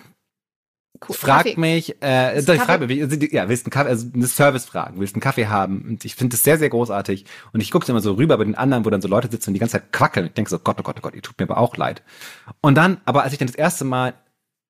Cool. 1.07 1.15
Frag 1.15 1.45
Kaffee. 1.45 1.59
mich, 1.59 2.01
äh, 2.01 2.41
doch, 2.43 2.53
ich 2.53 2.61
frage 2.61 2.85
mich, 2.85 3.01
also, 3.01 3.15
ja, 3.15 3.49
willst 3.49 3.65
du 3.65 3.67
einen 3.67 3.71
Kaffee, 3.71 3.89
also 3.89 4.07
eine 4.13 4.27
Service-Fragen, 4.27 4.99
willst 4.99 5.13
du 5.13 5.17
einen 5.17 5.21
Kaffee 5.21 5.47
haben? 5.47 5.81
Und 5.81 6.05
ich 6.05 6.15
finde 6.15 6.35
das 6.35 6.43
sehr, 6.43 6.59
sehr 6.59 6.69
großartig. 6.69 7.25
Und 7.53 7.61
ich 7.61 7.71
gucke 7.71 7.89
immer 7.89 8.01
so 8.01 8.13
rüber 8.13 8.37
bei 8.37 8.43
den 8.43 8.55
anderen, 8.55 8.85
wo 8.85 8.89
dann 8.89 9.01
so 9.01 9.07
Leute 9.07 9.29
sitzen 9.31 9.49
und 9.49 9.53
die 9.55 9.59
ganze 9.59 9.79
Zeit 9.79 9.91
quackeln. 9.93 10.27
Ich 10.27 10.33
denke 10.33 10.51
so, 10.51 10.59
Gott, 10.59 10.77
oh 10.79 10.83
Gott, 10.83 10.97
oh 10.99 11.01
Gott, 11.01 11.15
ihr 11.15 11.23
tut 11.23 11.39
mir 11.39 11.49
aber 11.49 11.57
auch 11.57 11.75
leid. 11.75 12.03
Und 12.61 12.75
dann, 12.75 13.01
aber 13.05 13.23
als 13.23 13.33
ich 13.33 13.39
dann 13.39 13.47
das 13.47 13.55
erste 13.55 13.83
Mal, 13.83 14.13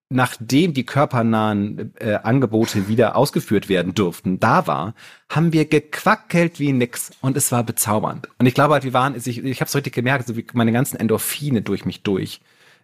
nachdem 0.08 0.74
die 0.74 0.86
körpernahen 0.86 1.94
äh, 2.00 2.16
Angebote 2.16 2.88
wieder 2.88 3.16
ausgeführt 3.16 3.68
werden 3.68 3.94
durften, 3.94 4.40
da 4.40 4.68
war, 4.68 4.94
haben 5.28 5.52
wir 5.52 5.66
gequackelt 5.66 6.60
wie 6.60 6.72
nix. 6.72 7.12
Und 7.22 7.36
es 7.36 7.52
war 7.52 7.64
bezaubernd. 7.64 8.30
Und 8.38 8.46
ich 8.46 8.54
glaube 8.54 8.74
halt, 8.76 8.84
wir 8.84 8.94
waren, 8.94 9.16
ich, 9.16 9.28
ich 9.28 9.60
habe 9.60 9.68
es 9.68 9.76
richtig 9.76 9.94
gemerkt, 9.94 10.28
so 10.28 10.38
wie 10.38 10.46
meine 10.54 10.72
ganzen 10.72 10.98
Endorphine 10.98 11.62
durch 11.62 11.86
mich 11.86 12.04
durch 12.04 12.42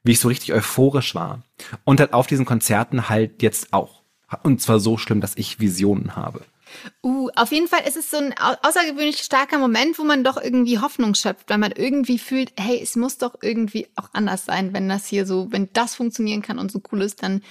wie 0.08 0.12
ich 0.12 0.20
so 0.20 0.30
richtig 0.30 0.54
euphorisch 0.54 1.14
war. 1.16 1.44
Und 1.84 2.00
halt 2.00 2.14
auf 2.14 2.28
diesen 2.28 2.46
Konzerten 2.46 3.10
halt 3.10 3.42
jetzt 3.44 3.74
auch. 3.74 4.02
Und 4.44 4.62
zwar 4.62 4.80
so 4.80 4.98
schlimm, 4.98 5.22
dass 5.22 5.38
ich 5.38 5.60
Visionen 5.60 6.16
habe. 6.16 6.42
Uh, 7.04 7.17
auf 7.36 7.52
jeden 7.52 7.68
Fall 7.68 7.82
ist 7.88 7.98
es 7.98 8.10
so 8.10 8.18
ein 8.18 8.34
außergewöhnlich 8.38 9.20
starker 9.20 9.58
Moment, 9.58 10.00
wo 10.00 10.04
man 10.04 10.24
doch 10.24 10.42
irgendwie 10.42 10.80
Hoffnung 10.80 11.16
schöpft, 11.16 11.50
weil 11.50 11.58
man 11.58 11.72
irgendwie 11.72 12.20
fühlt, 12.20 12.54
hey, 12.58 12.80
es 12.82 12.96
muss 12.96 13.18
doch 13.18 13.36
irgendwie 13.42 13.88
auch 13.96 14.10
anders 14.14 14.46
sein, 14.46 14.74
wenn 14.74 14.90
das 14.90 15.08
hier 15.08 15.26
so, 15.26 15.48
wenn 15.52 15.70
das 15.74 15.96
funktionieren 15.96 16.42
kann 16.42 16.60
und 16.60 16.72
so 16.72 16.82
cool 16.92 17.02
ist, 17.02 17.24
dann 17.24 17.42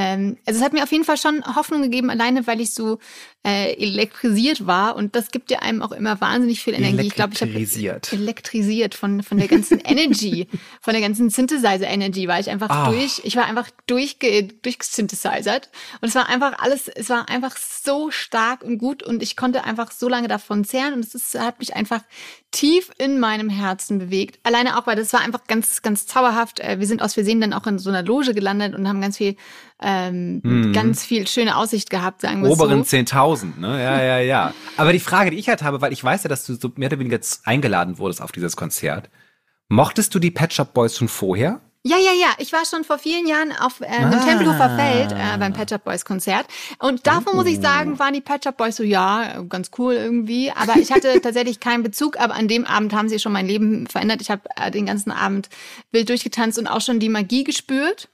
ähm, 0.00 0.38
also 0.46 0.58
es 0.58 0.64
hat 0.64 0.72
mir 0.72 0.82
auf 0.82 0.92
jeden 0.92 1.04
Fall 1.04 1.18
schon 1.18 1.44
Hoffnung 1.44 1.82
gegeben, 1.82 2.08
alleine 2.08 2.46
weil 2.46 2.62
ich 2.62 2.72
so 2.72 2.98
äh, 3.46 3.74
elektrisiert 3.74 4.66
war 4.66 4.96
und 4.96 5.14
das 5.14 5.30
gibt 5.30 5.50
ja 5.50 5.58
einem 5.58 5.82
auch 5.82 5.92
immer 5.92 6.22
wahnsinnig 6.22 6.62
viel 6.62 6.72
Energie. 6.72 7.08
Ich 7.08 7.14
glaube, 7.14 7.34
ich 7.34 7.42
habe 7.42 7.52
elektrisiert 8.12 8.94
von 8.94 9.22
von 9.22 9.36
der 9.36 9.48
ganzen 9.48 9.78
Energy, 9.84 10.46
von 10.80 10.94
der 10.94 11.02
ganzen 11.02 11.28
Synthesizer 11.28 11.86
Energy 11.86 12.28
war 12.28 12.40
ich 12.40 12.48
einfach 12.48 12.88
oh. 12.88 12.92
durch. 12.92 13.20
Ich 13.24 13.36
war 13.36 13.44
einfach 13.44 13.68
durchge 13.86 14.44
durchgesynthesizert 14.62 15.68
und 16.00 16.08
es 16.08 16.14
war 16.14 16.30
einfach 16.30 16.58
alles, 16.60 16.88
es 16.88 17.10
war 17.10 17.28
einfach 17.28 17.58
so 17.58 18.10
stark 18.10 18.62
und 18.62 18.78
gut 18.78 19.02
und 19.02 19.19
ich 19.22 19.36
konnte 19.36 19.64
einfach 19.64 19.90
so 19.90 20.08
lange 20.08 20.28
davon 20.28 20.64
zehren 20.64 20.94
und 20.94 21.00
es 21.00 21.14
ist, 21.14 21.38
hat 21.38 21.58
mich 21.58 21.74
einfach 21.74 22.00
tief 22.50 22.90
in 22.98 23.20
meinem 23.20 23.48
Herzen 23.48 23.98
bewegt. 23.98 24.38
Alleine 24.42 24.78
auch, 24.78 24.86
weil 24.86 24.96
das 24.96 25.12
war 25.12 25.20
einfach 25.20 25.44
ganz, 25.46 25.82
ganz 25.82 26.06
zauberhaft. 26.06 26.60
Äh, 26.60 26.78
wir 26.80 26.86
sind 26.86 27.02
aus 27.02 27.14
Versehen 27.14 27.40
dann 27.40 27.52
auch 27.52 27.66
in 27.66 27.78
so 27.78 27.90
einer 27.90 28.02
Loge 28.02 28.34
gelandet 28.34 28.74
und 28.74 28.88
haben 28.88 29.00
ganz 29.00 29.16
viel 29.16 29.36
ähm, 29.82 30.40
mhm. 30.42 30.72
ganz 30.72 31.04
viel 31.04 31.26
schöne 31.26 31.56
Aussicht 31.56 31.88
gehabt, 31.88 32.20
sagen 32.20 32.42
wir 32.42 32.50
Oberen 32.50 32.84
so. 32.84 32.96
10.000, 32.96 33.58
ne? 33.58 33.82
Ja, 33.82 34.02
ja, 34.02 34.18
ja. 34.18 34.54
Aber 34.76 34.92
die 34.92 35.00
Frage, 35.00 35.30
die 35.30 35.38
ich 35.38 35.48
halt 35.48 35.62
habe, 35.62 35.80
weil 35.80 35.92
ich 35.92 36.04
weiß 36.04 36.24
ja, 36.24 36.28
dass 36.28 36.44
du 36.44 36.54
so 36.54 36.70
mehr 36.76 36.88
oder 36.88 36.98
weniger 36.98 37.18
eingeladen 37.44 37.98
wurdest 37.98 38.20
auf 38.20 38.32
dieses 38.32 38.56
Konzert. 38.56 39.08
Mochtest 39.68 40.14
du 40.14 40.18
die 40.18 40.30
Pet 40.30 40.52
Shop 40.52 40.74
Boys 40.74 40.96
schon 40.96 41.08
vorher? 41.08 41.60
Ja, 41.82 41.96
ja, 41.96 42.12
ja. 42.12 42.34
Ich 42.38 42.52
war 42.52 42.66
schon 42.66 42.84
vor 42.84 42.98
vielen 42.98 43.26
Jahren 43.26 43.52
auf 43.52 43.80
äh, 43.80 43.86
ah. 43.86 44.12
im 44.12 44.20
Tempelhofer 44.20 44.76
Feld 44.76 45.12
äh, 45.12 45.38
beim 45.38 45.54
Pet 45.54 45.70
Shop 45.70 45.82
Boys 45.82 46.04
Konzert. 46.04 46.46
Und 46.78 47.06
davon 47.06 47.32
uh. 47.32 47.36
muss 47.36 47.46
ich 47.46 47.58
oh. 47.58 47.62
sagen, 47.62 47.98
waren 47.98 48.12
die 48.12 48.20
Pet 48.20 48.44
Shop 48.44 48.58
Boys 48.58 48.76
so, 48.76 48.82
ja, 48.82 49.42
ganz 49.48 49.70
cool 49.78 49.94
irgendwie. 49.94 50.50
Aber 50.50 50.76
ich 50.76 50.92
hatte 50.92 51.20
tatsächlich 51.22 51.58
keinen 51.58 51.82
Bezug. 51.82 52.20
Aber 52.20 52.34
an 52.34 52.48
dem 52.48 52.66
Abend 52.66 52.92
haben 52.92 53.08
sie 53.08 53.18
schon 53.18 53.32
mein 53.32 53.46
Leben 53.46 53.86
verändert. 53.86 54.20
Ich 54.20 54.30
habe 54.30 54.42
äh, 54.56 54.70
den 54.70 54.84
ganzen 54.84 55.10
Abend 55.10 55.48
wild 55.90 56.10
durchgetanzt 56.10 56.58
und 56.58 56.66
auch 56.66 56.82
schon 56.82 57.00
die 57.00 57.08
Magie 57.08 57.44
gespürt. 57.44 58.10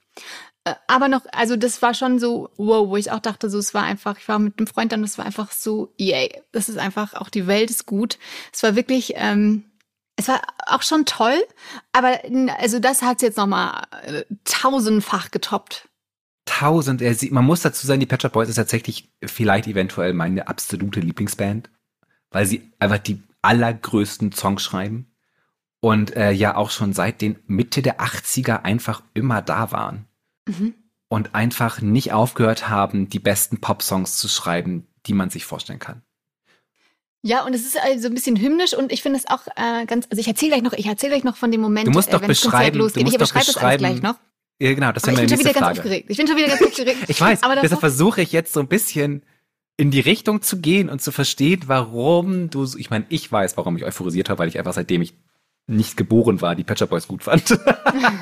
Äh, 0.63 0.75
aber 0.87 1.09
noch, 1.09 1.25
also 1.33 1.57
das 1.57 1.81
war 1.81 1.93
schon 1.93 2.19
so, 2.19 2.49
wow, 2.55 2.87
wo 2.87 2.95
ich 2.95 3.11
auch 3.11 3.19
dachte, 3.19 3.49
so, 3.49 3.57
es 3.57 3.73
war 3.73 3.83
einfach, 3.83 4.17
ich 4.17 4.29
war 4.29 4.39
mit 4.39 4.57
einem 4.57 4.67
Freund 4.67 4.93
dann, 4.93 5.03
es 5.03 5.17
war 5.17 5.25
einfach 5.25 5.51
so, 5.51 5.93
yay, 5.97 6.41
das 6.53 6.69
ist 6.69 6.77
einfach, 6.77 7.15
auch 7.15 7.29
die 7.29 7.47
Welt 7.47 7.69
ist 7.69 7.85
gut. 7.85 8.17
Es 8.53 8.63
war 8.63 8.77
wirklich, 8.77 9.13
ähm, 9.17 9.65
es 10.17 10.27
war 10.27 10.41
auch 10.65 10.81
schon 10.81 11.05
toll, 11.05 11.37
aber 11.93 12.19
also 12.57 12.79
das 12.79 13.01
hat 13.01 13.21
jetzt 13.21 13.37
nochmal 13.37 13.83
äh, 14.03 14.23
tausendfach 14.43 15.31
getoppt. 15.31 15.87
Tausend, 16.45 17.01
man 17.31 17.45
muss 17.45 17.61
dazu 17.61 17.85
sagen, 17.85 17.99
die 17.99 18.05
Pet 18.05 18.21
Shop 18.21 18.33
Boys 18.33 18.49
ist 18.49 18.55
tatsächlich 18.55 19.11
vielleicht 19.23 19.67
eventuell 19.67 20.13
meine 20.13 20.47
absolute 20.47 20.99
Lieblingsband, 20.99 21.69
weil 22.31 22.45
sie 22.45 22.71
einfach 22.79 22.97
die 22.97 23.21
allergrößten 23.41 24.31
Songs 24.31 24.63
schreiben 24.63 25.11
und 25.81 26.15
äh, 26.15 26.31
ja 26.31 26.55
auch 26.55 26.71
schon 26.71 26.93
seit 26.93 27.21
den 27.21 27.37
Mitte 27.45 27.81
der 27.81 27.99
80er 27.99 28.63
einfach 28.63 29.03
immer 29.13 29.41
da 29.41 29.71
waren. 29.71 30.07
Mhm. 30.47 30.73
Und 31.09 31.35
einfach 31.35 31.79
nicht 31.79 32.11
aufgehört 32.11 32.67
haben, 32.67 33.07
die 33.07 33.19
besten 33.19 33.61
Pop-Songs 33.61 34.17
zu 34.17 34.27
schreiben, 34.27 34.87
die 35.05 35.13
man 35.13 35.29
sich 35.29 35.45
vorstellen 35.45 35.79
kann. 35.79 36.01
Ja, 37.23 37.45
und 37.45 37.53
es 37.53 37.65
ist 37.65 37.77
also 37.81 38.07
ein 38.07 38.13
bisschen 38.13 38.37
hymnisch 38.37 38.73
und 38.73 38.91
ich 38.91 39.01
finde 39.01 39.19
es 39.19 39.27
auch 39.27 39.47
äh, 39.55 39.85
ganz, 39.85 40.07
also 40.09 40.19
ich 40.19 40.27
erzähle 40.27 40.51
gleich 40.51 40.61
noch, 40.61 40.73
ich 40.73 40.85
erzähle 40.85 41.13
gleich 41.13 41.23
noch 41.23 41.35
von 41.35 41.51
dem 41.51 41.61
Moment, 41.61 41.87
du 41.87 41.91
musst 41.91 42.13
doch 42.13 42.19
äh, 42.19 42.21
wenn 42.21 42.27
beschreiben, 42.29 42.77
losgeht. 42.77 43.01
Du 43.01 43.05
musst 43.05 43.15
ich 43.15 43.19
beschreibe 43.19 43.45
das 43.45 43.57
alles 43.57 43.77
gleich 43.79 44.01
noch. 44.01 44.15
Ja, 44.59 44.73
genau, 44.73 44.91
das 44.91 45.03
ist 45.03 45.07
meine 45.07 45.23
Ich 45.23 45.29
bin 45.29 45.37
schon 45.37 45.39
wieder 45.39 45.53
Frage. 45.53 45.65
ganz 45.65 45.79
aufgeregt. 45.79 46.09
Ich 46.09 46.17
bin 46.17 46.27
schon 46.27 46.37
wieder 46.37 46.47
ganz 46.47 46.61
aufgeregt. 46.65 46.97
ich 47.07 47.21
weiß, 47.21 47.43
aber 47.43 47.55
deshalb 47.61 47.79
versuche 47.79 48.21
ich 48.21 48.31
jetzt 48.31 48.53
so 48.53 48.59
ein 48.59 48.67
bisschen 48.67 49.23
in 49.77 49.91
die 49.91 49.99
Richtung 49.99 50.41
zu 50.41 50.59
gehen 50.59 50.89
und 50.89 51.01
zu 51.01 51.11
verstehen, 51.11 51.63
warum 51.67 52.49
du, 52.49 52.65
ich 52.77 52.89
meine, 52.89 53.05
ich 53.09 53.31
weiß, 53.31 53.57
warum 53.57 53.77
ich 53.77 53.85
euphorisiert 53.85 54.29
habe, 54.29 54.39
weil 54.39 54.47
ich 54.47 54.57
einfach 54.57 54.73
seitdem 54.73 55.01
ich 55.03 55.13
nicht 55.67 55.97
geboren 55.97 56.41
war, 56.41 56.55
die 56.55 56.63
Patcher 56.63 56.87
Boys 56.87 57.07
gut 57.07 57.23
fand. 57.23 57.59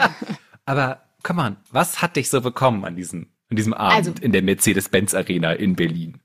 aber, 0.65 1.01
come 1.23 1.41
on, 1.41 1.57
was 1.71 2.01
hat 2.01 2.17
dich 2.17 2.29
so 2.29 2.41
bekommen 2.41 2.83
an 2.83 2.95
diesem, 2.95 3.27
an 3.49 3.55
diesem 3.55 3.73
Abend 3.73 4.07
also, 4.07 4.13
in 4.21 4.33
der 4.33 4.41
Mercedes-Benz 4.41 5.13
Arena 5.13 5.53
in 5.53 5.75
Berlin? 5.75 6.19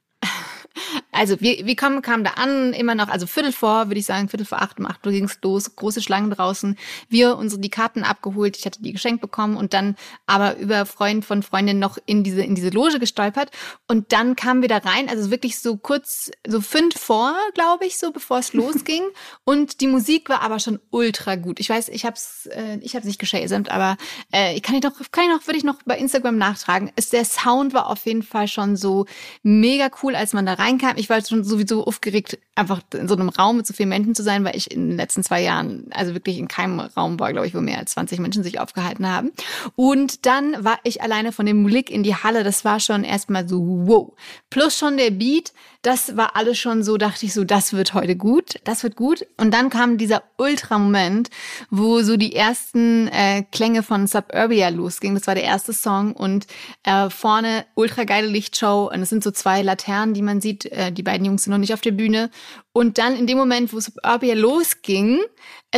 Also 1.21 1.39
wir, 1.43 1.67
wir 1.67 1.77
kamen, 1.77 2.01
kamen 2.01 2.25
da 2.25 2.31
an, 2.37 2.73
immer 2.73 2.95
noch, 2.95 3.09
also 3.09 3.27
Viertel 3.27 3.53
vor, 3.53 3.89
würde 3.89 4.01
ich 4.01 4.07
sagen, 4.07 4.31
Viertel 4.31 4.47
vor 4.47 4.63
acht, 4.63 4.79
um 4.79 4.87
acht 4.87 5.07
Uhr 5.07 5.13
ging's 5.13 5.39
los, 5.43 5.77
große 5.77 6.01
Schlangen 6.01 6.31
draußen. 6.31 6.79
Wir 7.11 7.37
unsere 7.37 7.61
die 7.61 7.69
Karten 7.69 8.05
abgeholt, 8.05 8.57
ich 8.57 8.65
hatte 8.65 8.81
die 8.81 8.95
geschenkt 8.95 9.21
bekommen 9.21 9.59
und 9.59 9.75
dann 9.75 9.97
aber 10.25 10.57
über 10.57 10.87
Freund 10.87 11.27
von 11.27 11.43
Freundin 11.43 11.79
noch 11.79 11.99
in 12.07 12.25
diese 12.25 12.41
in 12.41 12.55
diese 12.55 12.71
Loge 12.71 12.99
gestolpert 12.99 13.51
und 13.87 14.13
dann 14.13 14.35
kamen 14.35 14.63
wir 14.63 14.71
da 14.71 14.79
rein, 14.79 15.11
also 15.11 15.31
wirklich 15.31 15.59
so 15.59 15.77
kurz, 15.77 16.31
so 16.47 16.63
fünf 16.63 16.99
vor, 16.99 17.37
glaube 17.53 17.85
ich, 17.85 17.99
so 17.99 18.13
bevor 18.13 18.39
es 18.39 18.53
losging 18.55 19.03
und 19.45 19.83
die 19.83 19.89
Musik 19.89 20.31
war 20.31 20.41
aber 20.41 20.59
schon 20.59 20.81
ultra 20.89 21.37
gut. 21.37 21.61
Ich 21.61 21.69
weiß, 21.69 21.91
ich 21.91 22.07
hab's, 22.07 22.47
äh, 22.47 22.79
ich 22.81 22.97
hab's 22.97 23.05
nicht 23.05 23.19
geschasamt, 23.19 23.71
aber 23.71 23.99
äh, 24.33 24.57
ich 24.57 24.63
kann 24.63 24.75
ich 24.75 24.83
noch, 24.83 24.95
kann 25.13 25.25
ich 25.25 25.31
noch, 25.31 25.47
würde 25.47 25.59
ich 25.59 25.65
noch 25.65 25.83
bei 25.85 25.99
Instagram 25.99 26.39
nachtragen. 26.39 26.91
Ist 26.97 27.13
der 27.13 27.27
Sound 27.27 27.75
war 27.75 27.89
auf 27.91 28.07
jeden 28.07 28.23
Fall 28.23 28.49
schon 28.49 28.75
so 28.77 29.05
mega 29.43 29.91
cool, 30.03 30.15
als 30.15 30.33
man 30.33 30.47
da 30.47 30.55
reinkam 30.55 30.97
ich 30.97 31.10
war 31.11 31.25
schon 31.25 31.45
sowieso 31.45 31.85
aufgeregt, 31.85 32.39
einfach 32.55 32.81
in 32.95 33.09
so 33.09 33.15
einem 33.15 33.29
Raum 33.29 33.59
mit 33.59 33.67
so 33.67 33.75
vielen 33.75 33.89
Menschen 33.89 34.15
zu 34.15 34.23
sein, 34.23 34.45
weil 34.45 34.57
ich 34.57 34.71
in 34.71 34.91
den 34.91 34.97
letzten 34.97 35.23
zwei 35.23 35.43
Jahren, 35.43 35.87
also 35.91 36.15
wirklich 36.15 36.39
in 36.39 36.49
keinem 36.49 36.81
Raum 36.81 37.19
war, 37.19 37.33
glaube 37.33 37.47
ich, 37.47 37.55
wo 37.55 37.61
mehr 37.61 37.79
als 37.79 37.93
20 37.93 38.21
Menschen 38.21 38.43
sich 38.43 38.61
aufgehalten 38.61 39.07
haben. 39.07 39.33
Und 39.77 40.27
dann 40.27 40.65
war 40.65 40.79
ich 40.85 41.03
alleine 41.03 41.33
von 41.33 41.47
dem 41.47 41.65
Blick 41.65 41.91
in 41.91 42.03
die 42.03 42.15
Halle, 42.15 42.45
das 42.45 42.65
war 42.65 42.81
schon 42.81 43.05
erstmal 43.05 43.49
so, 43.49 43.61
wow. 43.61 44.13
Plus 44.49 44.77
schon 44.77 44.97
der 44.97 45.11
Beat, 45.11 45.53
das 45.83 46.17
war 46.17 46.37
alles 46.37 46.59
schon 46.59 46.83
so, 46.83 46.99
dachte 46.99 47.25
ich 47.25 47.33
so, 47.33 47.45
das 47.45 47.73
wird 47.73 47.95
heute 47.95 48.15
gut, 48.15 48.57
das 48.65 48.83
wird 48.83 48.97
gut. 48.97 49.27
Und 49.39 49.53
dann 49.53 49.71
kam 49.71 49.97
dieser 49.97 50.23
Ultra-Moment, 50.37 51.31
wo 51.71 52.03
so 52.03 52.17
die 52.19 52.37
ersten 52.37 53.09
äh, 53.09 53.45
Klänge 53.51 53.83
von 53.83 54.07
Suburbia 54.07 54.69
losgingen. 54.69 55.17
Das 55.17 55.27
war 55.27 55.35
der 55.35 55.45
erste 55.45 55.73
Song 55.73 56.13
und 56.13 56.47
äh, 56.85 57.09
vorne 57.09 57.65
ultra 57.75 58.05
geile 58.05 58.27
Lichtshow 58.27 58.91
und 58.93 59.01
es 59.01 59.09
sind 59.09 59.25
so 59.25 59.31
zwei 59.31 59.63
Laternen, 59.63 60.13
die 60.13 60.23
man 60.23 60.41
sieht. 60.41 60.67
Äh, 60.67 60.93
die 60.93 61.00
beiden 61.03 61.25
Jungs 61.25 61.45
sind 61.45 61.51
noch 61.51 61.59
nicht 61.59 61.75
auf 61.75 61.81
der 61.81 61.93
Bühne 61.93 62.31
und 62.73 62.99
dann 62.99 63.17
in 63.17 63.27
dem 63.27 63.37
Moment, 63.37 63.73
wo 63.73 63.81
Suburbia 63.81 64.35
losging, 64.35 65.21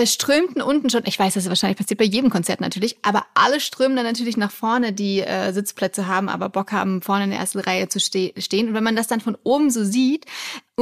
strömten 0.04 0.62
unten 0.62 0.90
schon, 0.90 1.02
ich 1.06 1.18
weiß, 1.18 1.34
das 1.34 1.44
ist 1.44 1.48
wahrscheinlich 1.48 1.78
passiert 1.78 1.98
bei 1.98 2.04
jedem 2.04 2.30
Konzert 2.30 2.60
natürlich, 2.60 2.96
aber 3.02 3.24
alle 3.34 3.60
strömen 3.60 3.96
dann 3.96 4.06
natürlich 4.06 4.36
nach 4.36 4.50
vorne, 4.50 4.92
die 4.92 5.20
äh, 5.20 5.52
Sitzplätze 5.52 6.06
haben, 6.06 6.28
aber 6.28 6.48
Bock 6.48 6.72
haben, 6.72 7.02
vorne 7.02 7.24
in 7.24 7.30
der 7.30 7.38
ersten 7.38 7.60
Reihe 7.60 7.88
zu 7.88 8.00
ste 8.00 8.32
stehen. 8.38 8.68
Und 8.68 8.74
wenn 8.74 8.84
man 8.84 8.96
das 8.96 9.06
dann 9.06 9.20
von 9.20 9.36
oben 9.42 9.70
so 9.70 9.84
sieht 9.84 10.26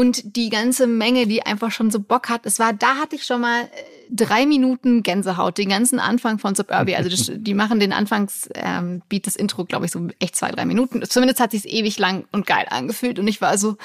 und 0.01 0.35
die 0.35 0.49
ganze 0.49 0.87
Menge, 0.87 1.27
die 1.27 1.45
einfach 1.45 1.71
schon 1.71 1.91
so 1.91 2.01
Bock 2.01 2.31
hat, 2.31 2.47
es 2.47 2.59
war, 2.59 2.73
da 2.73 2.97
hatte 2.97 3.17
ich 3.17 3.27
schon 3.27 3.43
mal 3.43 3.65
äh, 3.65 3.67
drei 4.09 4.47
Minuten 4.47 5.03
Gänsehaut, 5.03 5.59
den 5.59 5.69
ganzen 5.69 5.99
Anfang 5.99 6.39
von 6.39 6.55
Suburbia. 6.55 6.97
Also 6.97 7.11
das, 7.11 7.31
die 7.35 7.53
machen 7.53 7.81
den 7.81 7.93
Anfangsbeat, 7.93 8.55
ähm, 8.65 9.03
das 9.23 9.37
Intro, 9.37 9.67
glaube 9.67 9.85
ich, 9.85 9.93
so 9.93 10.09
echt 10.19 10.37
zwei, 10.37 10.53
drei 10.53 10.65
Minuten. 10.65 11.03
Zumindest 11.07 11.39
hat 11.39 11.51
sich 11.51 11.69
ewig 11.69 11.99
lang 11.99 12.25
und 12.33 12.47
geil 12.47 12.65
angefühlt. 12.71 13.19
Und 13.19 13.29
ich 13.29 13.43
war 13.43 13.59
so, 13.59 13.77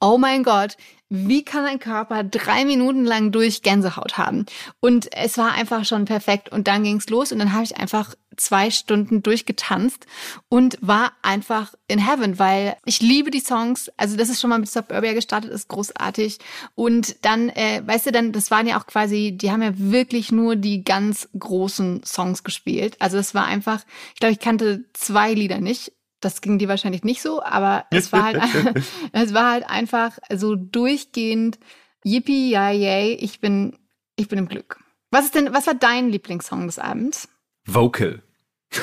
oh 0.00 0.16
mein 0.16 0.44
Gott, 0.44 0.76
wie 1.08 1.44
kann 1.44 1.64
ein 1.64 1.80
Körper 1.80 2.22
drei 2.22 2.64
Minuten 2.64 3.04
lang 3.04 3.32
durch 3.32 3.62
Gänsehaut 3.62 4.16
haben? 4.16 4.46
Und 4.78 5.12
es 5.12 5.38
war 5.38 5.54
einfach 5.54 5.84
schon 5.84 6.04
perfekt. 6.04 6.52
Und 6.52 6.68
dann 6.68 6.84
ging's 6.84 7.08
los 7.08 7.32
und 7.32 7.40
dann 7.40 7.52
habe 7.52 7.64
ich 7.64 7.76
einfach 7.76 8.14
zwei 8.36 8.70
Stunden 8.70 9.22
durchgetanzt 9.22 10.06
und 10.48 10.78
war 10.80 11.12
einfach 11.22 11.74
in 11.88 11.98
Heaven, 11.98 12.38
weil 12.38 12.76
ich 12.84 13.00
liebe 13.00 13.30
die 13.30 13.40
Songs. 13.40 13.90
Also 13.96 14.16
das 14.16 14.28
ist 14.28 14.40
schon 14.40 14.50
mal 14.50 14.58
mit 14.58 14.70
Suburbia 14.70 15.12
gestartet, 15.12 15.50
ist 15.50 15.68
großartig. 15.68 16.38
Und 16.74 17.24
dann, 17.24 17.48
äh, 17.50 17.82
weißt 17.84 18.06
du, 18.06 18.12
dann, 18.12 18.32
das 18.32 18.50
waren 18.50 18.66
ja 18.66 18.78
auch 18.80 18.86
quasi, 18.86 19.32
die 19.32 19.50
haben 19.50 19.62
ja 19.62 19.72
wirklich 19.76 20.32
nur 20.32 20.56
die 20.56 20.84
ganz 20.84 21.28
großen 21.38 22.02
Songs 22.04 22.44
gespielt. 22.44 22.96
Also 23.00 23.16
das 23.16 23.34
war 23.34 23.46
einfach, 23.46 23.82
ich 24.14 24.20
glaube, 24.20 24.32
ich 24.32 24.40
kannte 24.40 24.84
zwei 24.92 25.34
Lieder 25.34 25.60
nicht 25.60 25.92
das 26.24 26.40
ging 26.40 26.58
dir 26.58 26.68
wahrscheinlich 26.68 27.04
nicht 27.04 27.20
so, 27.20 27.42
aber 27.42 27.84
es 27.90 28.10
war 28.10 28.24
halt, 28.24 28.42
es 29.12 29.34
war 29.34 29.52
halt 29.52 29.68
einfach 29.68 30.18
so 30.34 30.54
durchgehend 30.54 31.58
Yippie, 32.04 32.50
ja, 32.50 32.70
yay, 32.70 33.14
ich 33.14 33.40
bin, 33.40 33.78
ich 34.16 34.28
bin 34.28 34.38
im 34.38 34.48
Glück. 34.48 34.78
Was 35.10 35.26
ist 35.26 35.34
denn, 35.34 35.52
was 35.52 35.66
war 35.66 35.74
dein 35.74 36.10
Lieblingssong 36.10 36.66
des 36.66 36.78
Abends? 36.78 37.28
Vocal. 37.66 38.22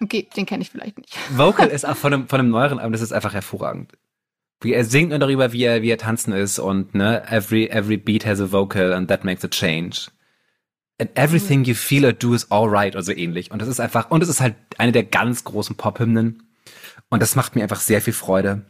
Okay, 0.00 0.28
den 0.36 0.44
kenne 0.44 0.62
ich 0.62 0.70
vielleicht 0.70 0.98
nicht. 0.98 1.16
Vocal 1.36 1.68
ist 1.68 1.86
auch 1.88 1.96
von 1.96 2.12
einem, 2.12 2.28
von 2.28 2.40
einem 2.40 2.50
neueren 2.50 2.78
Album, 2.78 2.92
das 2.92 3.00
ist 3.00 3.12
einfach 3.12 3.32
hervorragend. 3.32 3.92
Wie 4.60 4.72
er 4.72 4.84
singt 4.84 5.10
nur 5.10 5.18
darüber, 5.18 5.52
wie 5.52 5.64
er, 5.64 5.82
wie 5.82 5.90
er 5.90 5.98
tanzen 5.98 6.32
ist 6.32 6.58
und, 6.58 6.94
ne, 6.94 7.22
every, 7.30 7.68
every 7.68 7.96
beat 7.96 8.26
has 8.26 8.40
a 8.40 8.52
vocal 8.52 8.92
and 8.92 9.08
that 9.08 9.24
makes 9.24 9.44
a 9.44 9.48
change. 9.48 10.10
And 10.98 11.10
everything 11.14 11.64
you 11.64 11.74
feel 11.74 12.06
or 12.06 12.12
do 12.12 12.34
is 12.34 12.50
alright 12.50 12.94
oder 12.94 13.02
so 13.02 13.12
ähnlich. 13.12 13.50
Und 13.50 13.60
das 13.60 13.68
ist 13.68 13.80
einfach, 13.80 14.10
und 14.10 14.22
es 14.22 14.28
ist 14.28 14.40
halt 14.40 14.54
eine 14.78 14.92
der 14.92 15.04
ganz 15.04 15.44
großen 15.44 15.76
Pop-Hymnen. 15.76 16.42
Und 17.10 17.22
das 17.22 17.36
macht 17.36 17.54
mir 17.54 17.62
einfach 17.62 17.80
sehr 17.80 18.00
viel 18.00 18.14
Freude. 18.14 18.64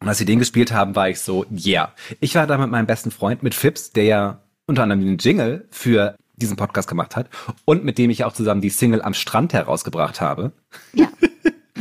Und 0.00 0.08
als 0.08 0.18
sie 0.18 0.26
den 0.26 0.38
gespielt 0.38 0.72
haben, 0.72 0.94
war 0.94 1.08
ich 1.08 1.20
so, 1.20 1.46
yeah. 1.50 1.94
Ich 2.20 2.34
war 2.34 2.46
da 2.46 2.58
mit 2.58 2.70
meinem 2.70 2.86
besten 2.86 3.10
Freund, 3.10 3.42
mit 3.42 3.54
Phipps, 3.54 3.92
der 3.92 4.04
ja 4.04 4.42
unter 4.66 4.82
anderem 4.82 5.04
den 5.04 5.18
Jingle 5.18 5.66
für 5.70 6.16
diesen 6.38 6.56
Podcast 6.56 6.88
gemacht 6.88 7.16
hat 7.16 7.28
und 7.64 7.84
mit 7.84 7.98
dem 7.98 8.10
ich 8.10 8.24
auch 8.24 8.32
zusammen 8.32 8.60
die 8.60 8.70
Single 8.70 9.02
am 9.02 9.14
Strand 9.14 9.52
herausgebracht 9.52 10.20
habe. 10.20 10.52
Ja. 10.92 11.08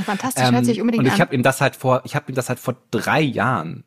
Fantastisch, 0.04 0.52
hört 0.52 0.66
sich 0.66 0.80
unbedingt 0.80 1.02
an. 1.02 1.08
Und 1.08 1.14
ich 1.14 1.22
habe 1.22 1.36
ihm 1.36 1.44
das 1.44 1.62
halt 1.62 1.76
vor, 1.76 2.02
ich 2.06 2.16
habe 2.16 2.32
ihm 2.32 2.36
das 2.36 2.50
halt 2.50 2.60
vor 2.60 2.76
drei 2.92 3.22
Jahren, 3.22 3.84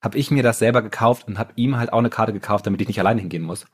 habe 0.00 0.16
ich 0.16 0.30
mir 0.30 0.42
das 0.42 0.58
selber 0.58 0.82
gekauft 0.82 1.26
und 1.26 1.38
habe 1.38 1.52
ihm 1.56 1.76
halt 1.76 1.92
auch 1.92 1.98
eine 1.98 2.10
Karte 2.10 2.32
gekauft, 2.32 2.66
damit 2.66 2.80
ich 2.80 2.88
nicht 2.88 3.00
alleine 3.00 3.20
hingehen 3.20 3.42
muss. 3.42 3.66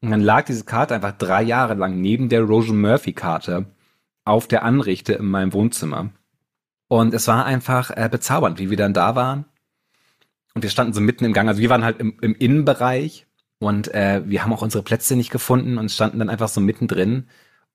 Und 0.00 0.10
dann 0.10 0.20
lag 0.20 0.46
diese 0.46 0.64
Karte 0.64 0.94
einfach 0.94 1.12
drei 1.12 1.42
Jahre 1.42 1.74
lang 1.74 2.00
neben 2.00 2.28
der 2.28 2.42
Rogan 2.42 2.80
Murphy 2.80 3.12
Karte 3.12 3.66
auf 4.24 4.48
der 4.48 4.62
Anrichte 4.64 5.14
in 5.14 5.26
meinem 5.26 5.52
Wohnzimmer. 5.52 6.10
Und 6.88 7.14
es 7.14 7.28
war 7.28 7.44
einfach 7.44 7.90
äh, 7.96 8.08
bezaubernd, 8.10 8.58
wie 8.58 8.70
wir 8.70 8.76
dann 8.76 8.94
da 8.94 9.14
waren. 9.14 9.44
Und 10.54 10.62
wir 10.62 10.70
standen 10.70 10.92
so 10.92 11.00
mitten 11.00 11.24
im 11.24 11.32
Gang. 11.32 11.48
Also 11.48 11.60
wir 11.60 11.70
waren 11.70 11.84
halt 11.84 12.00
im, 12.00 12.18
im 12.20 12.34
Innenbereich 12.34 13.26
und 13.60 13.94
äh, 13.94 14.22
wir 14.24 14.42
haben 14.42 14.52
auch 14.52 14.62
unsere 14.62 14.82
Plätze 14.82 15.14
nicht 15.14 15.30
gefunden 15.30 15.78
und 15.78 15.92
standen 15.92 16.18
dann 16.18 16.30
einfach 16.30 16.48
so 16.48 16.60
mittendrin. 16.60 17.28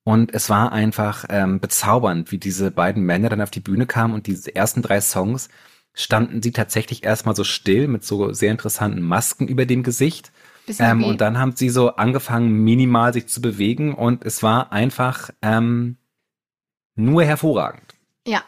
Und 0.03 0.33
es 0.33 0.49
war 0.49 0.71
einfach 0.71 1.25
ähm, 1.29 1.59
bezaubernd, 1.59 2.31
wie 2.31 2.37
diese 2.37 2.69
beiden 2.71 3.03
Männer 3.03 3.29
dann 3.29 3.41
auf 3.41 3.49
die 3.51 3.59
Bühne 3.59 3.85
kamen 3.85 4.13
und 4.13 4.27
diese 4.27 4.55
ersten 4.55 4.81
drei 4.81 4.99
Songs 4.99 5.49
standen 5.93 6.41
sie 6.41 6.51
tatsächlich 6.51 7.03
erstmal 7.03 7.35
so 7.35 7.43
still 7.43 7.87
mit 7.87 8.03
so 8.03 8.33
sehr 8.33 8.51
interessanten 8.51 9.01
Masken 9.01 9.47
über 9.47 9.65
dem 9.65 9.81
Gesicht 9.81 10.31
ähm, 10.79 11.03
und 11.03 11.21
dann 11.21 11.37
haben 11.37 11.55
sie 11.55 11.69
so 11.69 11.95
angefangen, 11.95 12.63
minimal 12.63 13.13
sich 13.13 13.27
zu 13.27 13.41
bewegen 13.41 13.93
und 13.93 14.25
es 14.25 14.43
war 14.43 14.71
einfach 14.71 15.29
ähm, 15.41 15.97
nur 16.95 17.23
hervorragend. 17.23 17.95
Ja, 18.27 18.43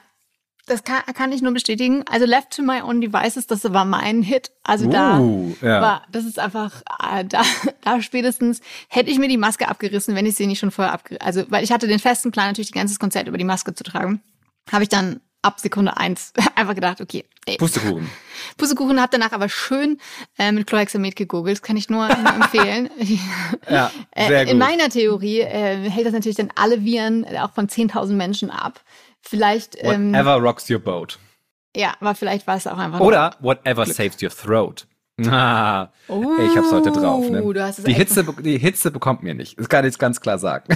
Das 0.68 0.84
kann, 0.84 1.02
kann 1.16 1.32
ich 1.32 1.42
nur 1.42 1.54
bestätigen. 1.54 2.04
Also 2.12 2.26
Left 2.26 2.56
to 2.56 2.62
My 2.62 2.82
Own 2.82 3.00
Devices, 3.00 3.48
das 3.48 3.64
war 3.74 3.86
mein 3.86 4.22
Hit. 4.22 4.52
Also 4.64 4.90
da 4.90 5.18
uh, 5.18 5.56
ja. 5.62 5.82
war, 5.82 6.02
das 6.12 6.26
ist 6.26 6.40
einfach, 6.40 6.82
äh, 7.10 7.24
da, 7.24 7.42
da 7.82 8.02
spätestens 8.02 8.60
hätte 8.90 9.10
ich 9.10 9.18
mir 9.18 9.30
die 9.30 9.38
Maske 9.38 9.70
abgerissen, 9.70 10.14
wenn 10.14 10.26
ich 10.26 10.36
sie 10.36 10.46
nicht 10.46 10.60
schon 10.60 10.72
vorher 10.72 10.94
abgerissen, 10.94 11.26
also, 11.26 11.44
weil 11.50 11.64
ich 11.64 11.72
hatte 11.72 11.88
den 11.88 12.00
festen 12.00 12.32
Plan, 12.32 12.48
natürlich 12.48 12.68
die 12.68 12.78
ganze 12.78 13.00
Konzert 13.00 13.30
über 13.30 13.38
die 13.38 13.46
Maske 13.46 13.74
zu 13.74 13.86
tragen. 13.86 14.22
Habe 14.70 14.84
ich 14.84 14.90
dann 14.90 15.22
ab 15.48 15.60
Sekunde 15.60 15.98
eins 15.98 16.34
einfach 16.56 16.75
gedacht, 16.75 17.01
okay. 17.01 17.25
Ey. 17.46 17.58
Pustekuchen. 17.58 18.10
Pustekuchen, 18.58 19.00
habe 19.00 19.10
danach 19.12 19.32
aber 19.32 19.48
schön 19.48 20.00
äh, 20.38 20.51
mit 20.51 20.68
Chlorhexamid 20.68 21.16
gegoogelt, 21.16 21.58
das 21.58 21.62
kann 21.62 21.77
ich 21.77 21.89
nur, 21.89 22.08
nur 22.08 22.34
empfehlen. 22.36 22.89
ja, 23.70 23.89
äh, 24.12 24.27
sehr 24.27 24.46
gut. 24.46 24.51
In 24.51 24.60
meiner 24.60 24.89
Theorie 24.89 25.39
äh, 25.39 25.89
hält 25.89 26.06
das 26.06 26.13
natürlich 26.13 26.38
dann 26.38 26.51
alle 26.56 26.84
Viren 26.84 27.24
äh, 27.24 27.39
auch 27.39 27.54
von 27.54 27.68
10.000 27.68 28.13
Menschen 28.13 28.51
ab. 28.51 28.82
Vielleicht. 29.22 29.77
Ähm, 29.80 30.12
whatever 30.13 30.36
rocks 30.36 30.70
your 30.70 30.80
boat. 30.80 31.18
Ja, 31.75 31.94
aber 32.00 32.16
vielleicht 32.16 32.48
war 32.48 32.58
es 32.58 32.68
auch 32.68 32.77
einfach. 32.77 33.00
Oder 33.00 33.36
whatever 33.39 33.86
Glück. 33.86 33.96
saves 33.96 34.22
your 34.22 34.30
throat. 34.30 34.86
Ah, 35.25 35.89
oh, 36.10 36.36
ich 36.39 36.56
hab's 36.56 36.72
heute 36.72 36.92
drauf. 36.92 37.27
Ne? 37.27 37.42
die, 37.88 37.94
Hitze, 37.94 38.24
die 38.44 38.60
Hitze 38.60 38.92
bekommt 38.92 39.24
mir 39.24 39.34
nicht. 39.34 39.60
Das 39.60 39.68
kann 39.68 39.84
ich 39.84 39.98
ganz 39.98 40.22
klar 40.22 40.38
sagen. 40.38 40.75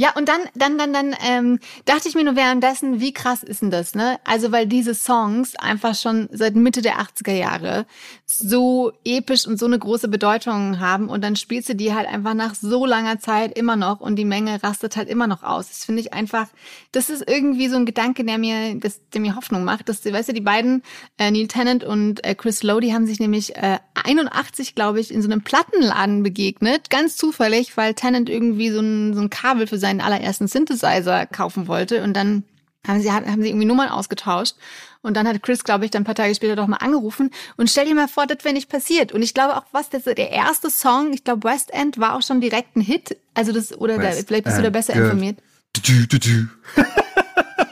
Ja, 0.00 0.14
und 0.16 0.28
dann, 0.28 0.42
dann, 0.54 0.78
dann, 0.78 0.92
dann 0.92 1.16
ähm, 1.26 1.58
dachte 1.84 2.08
ich 2.08 2.14
mir 2.14 2.22
nur 2.22 2.36
währenddessen, 2.36 3.00
wie 3.00 3.12
krass 3.12 3.42
ist 3.42 3.62
denn 3.62 3.72
das, 3.72 3.96
ne? 3.96 4.20
Also, 4.22 4.52
weil 4.52 4.68
diese 4.68 4.94
Songs 4.94 5.56
einfach 5.56 5.96
schon 5.96 6.28
seit 6.30 6.54
Mitte 6.54 6.82
der 6.82 7.00
80er 7.00 7.32
Jahre 7.32 7.84
so 8.24 8.92
episch 9.04 9.44
und 9.48 9.58
so 9.58 9.66
eine 9.66 9.76
große 9.76 10.06
Bedeutung 10.06 10.78
haben 10.78 11.08
und 11.08 11.24
dann 11.24 11.34
spielst 11.34 11.68
du 11.70 11.74
die 11.74 11.94
halt 11.94 12.06
einfach 12.06 12.34
nach 12.34 12.54
so 12.54 12.86
langer 12.86 13.18
Zeit 13.18 13.58
immer 13.58 13.74
noch 13.74 13.98
und 14.00 14.14
die 14.14 14.24
Menge 14.24 14.62
rastet 14.62 14.96
halt 14.96 15.08
immer 15.08 15.26
noch 15.26 15.42
aus. 15.42 15.66
Das 15.66 15.84
finde 15.84 16.02
ich 16.02 16.12
einfach, 16.12 16.46
das 16.92 17.10
ist 17.10 17.28
irgendwie 17.28 17.68
so 17.68 17.74
ein 17.74 17.84
Gedanke, 17.84 18.22
der 18.24 18.38
mir, 18.38 18.76
das, 18.76 19.00
der 19.12 19.20
mir 19.20 19.34
Hoffnung 19.34 19.64
macht. 19.64 19.88
Dass, 19.88 20.04
weißt 20.04 20.28
du, 20.28 20.32
die 20.32 20.40
beiden, 20.40 20.84
äh, 21.18 21.32
Neil 21.32 21.48
Tennant 21.48 21.82
und 21.82 22.24
äh, 22.24 22.36
Chris 22.36 22.62
Lowe, 22.62 22.82
die 22.82 22.94
haben 22.94 23.06
sich 23.06 23.18
nämlich 23.18 23.56
äh, 23.56 23.78
81, 23.94 24.76
glaube 24.76 25.00
ich, 25.00 25.12
in 25.12 25.22
so 25.22 25.28
einem 25.28 25.42
Plattenladen 25.42 26.22
begegnet, 26.22 26.88
ganz 26.88 27.16
zufällig, 27.16 27.76
weil 27.76 27.94
Tennant 27.94 28.28
irgendwie 28.28 28.70
so 28.70 28.80
ein, 28.80 29.14
so 29.14 29.20
ein 29.22 29.30
Kabel 29.30 29.66
für 29.66 29.78
sein 29.78 29.87
seinen 29.88 30.00
allerersten 30.00 30.48
Synthesizer 30.48 31.26
kaufen 31.26 31.66
wollte 31.66 32.02
und 32.02 32.14
dann 32.14 32.44
haben 32.86 33.00
sie, 33.00 33.10
haben 33.10 33.42
sie 33.42 33.48
irgendwie 33.48 33.66
Nummern 33.66 33.88
ausgetauscht. 33.88 34.54
Und 35.00 35.16
dann 35.16 35.28
hat 35.28 35.42
Chris, 35.42 35.64
glaube 35.64 35.84
ich, 35.84 35.90
dann 35.90 36.02
ein 36.02 36.04
paar 36.04 36.14
Tage 36.14 36.34
später 36.34 36.56
doch 36.56 36.66
mal 36.66 36.78
angerufen. 36.78 37.30
Und 37.56 37.70
stell 37.70 37.86
dir 37.86 37.94
mal 37.94 38.08
vor, 38.08 38.26
das 38.26 38.44
wäre 38.44 38.54
nicht 38.54 38.68
passiert. 38.68 39.12
Und 39.12 39.22
ich 39.22 39.34
glaube 39.34 39.56
auch, 39.56 39.64
was 39.72 39.90
das, 39.90 40.04
der 40.04 40.30
erste 40.30 40.70
Song, 40.70 41.12
ich 41.12 41.24
glaube, 41.24 41.48
West 41.48 41.72
End 41.72 41.98
war 41.98 42.14
auch 42.14 42.22
schon 42.22 42.40
direkt 42.40 42.76
ein 42.76 42.80
Hit. 42.80 43.16
Also 43.34 43.52
das, 43.52 43.76
oder 43.76 43.98
da, 43.98 44.10
vielleicht 44.10 44.44
bist 44.44 44.58
du 44.58 44.62
da 44.62 44.70
besser 44.70 44.94
informiert. 44.94 45.38
Du, 45.72 46.06
du, 46.06 46.18
du, 46.18 46.48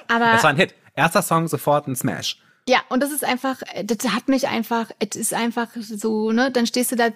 Aber 0.08 0.32
das 0.32 0.42
war 0.42 0.50
ein 0.50 0.56
Hit. 0.56 0.74
Erster 0.94 1.22
Song, 1.22 1.48
sofort 1.48 1.88
ein 1.88 1.96
Smash. 1.96 2.38
Ja, 2.68 2.80
und 2.88 3.02
das 3.02 3.12
ist 3.12 3.24
einfach, 3.24 3.62
das 3.84 4.12
hat 4.12 4.28
mich 4.28 4.48
einfach, 4.48 4.90
es 4.98 5.16
ist 5.16 5.34
einfach 5.34 5.68
so, 5.74 6.32
ne, 6.32 6.50
dann 6.50 6.66
stehst 6.66 6.90
du 6.92 6.96
da 6.96 7.10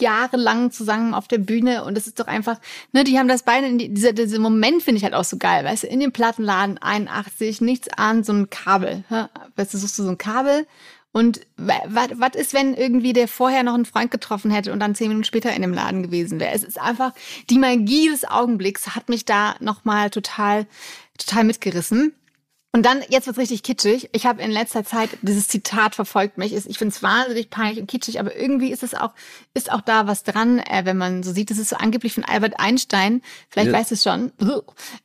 jahrelang 0.00 0.70
zusammen 0.70 1.14
auf 1.14 1.28
der 1.28 1.38
Bühne 1.38 1.84
und 1.84 1.96
es 1.96 2.06
ist 2.06 2.20
doch 2.20 2.26
einfach, 2.26 2.58
ne, 2.92 3.04
die 3.04 3.18
haben 3.18 3.28
das 3.28 3.42
beide 3.42 3.76
die, 3.76 3.92
dieser, 3.92 4.12
dieser 4.12 4.38
Moment 4.38 4.82
finde 4.82 4.98
ich 4.98 5.04
halt 5.04 5.14
auch 5.14 5.24
so 5.24 5.36
geil, 5.36 5.64
weißt 5.64 5.84
du, 5.84 5.86
in 5.88 6.00
dem 6.00 6.12
Plattenladen 6.12 6.78
81, 6.78 7.60
nichts 7.60 7.88
an, 7.96 8.24
so 8.24 8.32
ein 8.32 8.50
Kabel, 8.50 9.04
hä? 9.08 9.24
weißt 9.56 9.74
du, 9.74 9.78
suchst 9.78 9.98
du 9.98 10.04
so 10.04 10.10
ein 10.10 10.18
Kabel 10.18 10.66
und 11.12 11.40
was 11.56 12.34
ist, 12.34 12.54
wenn 12.54 12.74
irgendwie 12.74 13.12
der 13.12 13.28
vorher 13.28 13.62
noch 13.62 13.74
einen 13.74 13.86
Freund 13.86 14.10
getroffen 14.10 14.50
hätte 14.50 14.72
und 14.72 14.80
dann 14.80 14.94
zehn 14.94 15.08
Minuten 15.08 15.24
später 15.24 15.52
in 15.52 15.62
dem 15.62 15.72
Laden 15.72 16.02
gewesen 16.02 16.38
wäre? 16.38 16.52
Es 16.52 16.62
ist 16.62 16.80
einfach, 16.80 17.12
die 17.50 17.58
Magie 17.58 18.08
des 18.08 18.24
Augenblicks 18.24 18.94
hat 18.94 19.08
mich 19.08 19.24
da 19.24 19.56
nochmal 19.60 20.10
total, 20.10 20.66
total 21.16 21.44
mitgerissen. 21.44 22.14
Und 22.70 22.84
dann, 22.84 23.02
jetzt 23.08 23.26
wird's 23.26 23.38
richtig 23.38 23.62
kitschig. 23.62 24.10
Ich 24.12 24.26
habe 24.26 24.42
in 24.42 24.50
letzter 24.50 24.84
Zeit, 24.84 25.08
dieses 25.22 25.48
Zitat 25.48 25.94
verfolgt 25.94 26.36
mich. 26.36 26.54
Ich 26.54 26.76
finde 26.76 26.94
es 26.94 27.02
wahnsinnig 27.02 27.48
peinlich 27.48 27.80
und 27.80 27.86
kitschig, 27.86 28.20
aber 28.20 28.36
irgendwie 28.36 28.70
ist 28.70 28.82
es 28.82 28.94
auch, 28.94 29.14
ist 29.54 29.72
auch 29.72 29.80
da 29.80 30.06
was 30.06 30.22
dran, 30.22 30.58
äh, 30.58 30.82
wenn 30.84 30.98
man 30.98 31.22
so 31.22 31.32
sieht. 31.32 31.50
Das 31.50 31.56
ist 31.56 31.70
so 31.70 31.76
angeblich 31.76 32.12
von 32.12 32.24
Albert 32.24 32.60
Einstein, 32.60 33.22
vielleicht 33.48 33.68
ja. 33.68 33.72
weißt 33.72 33.90
du 33.90 33.94
es 33.94 34.02
schon, 34.02 34.32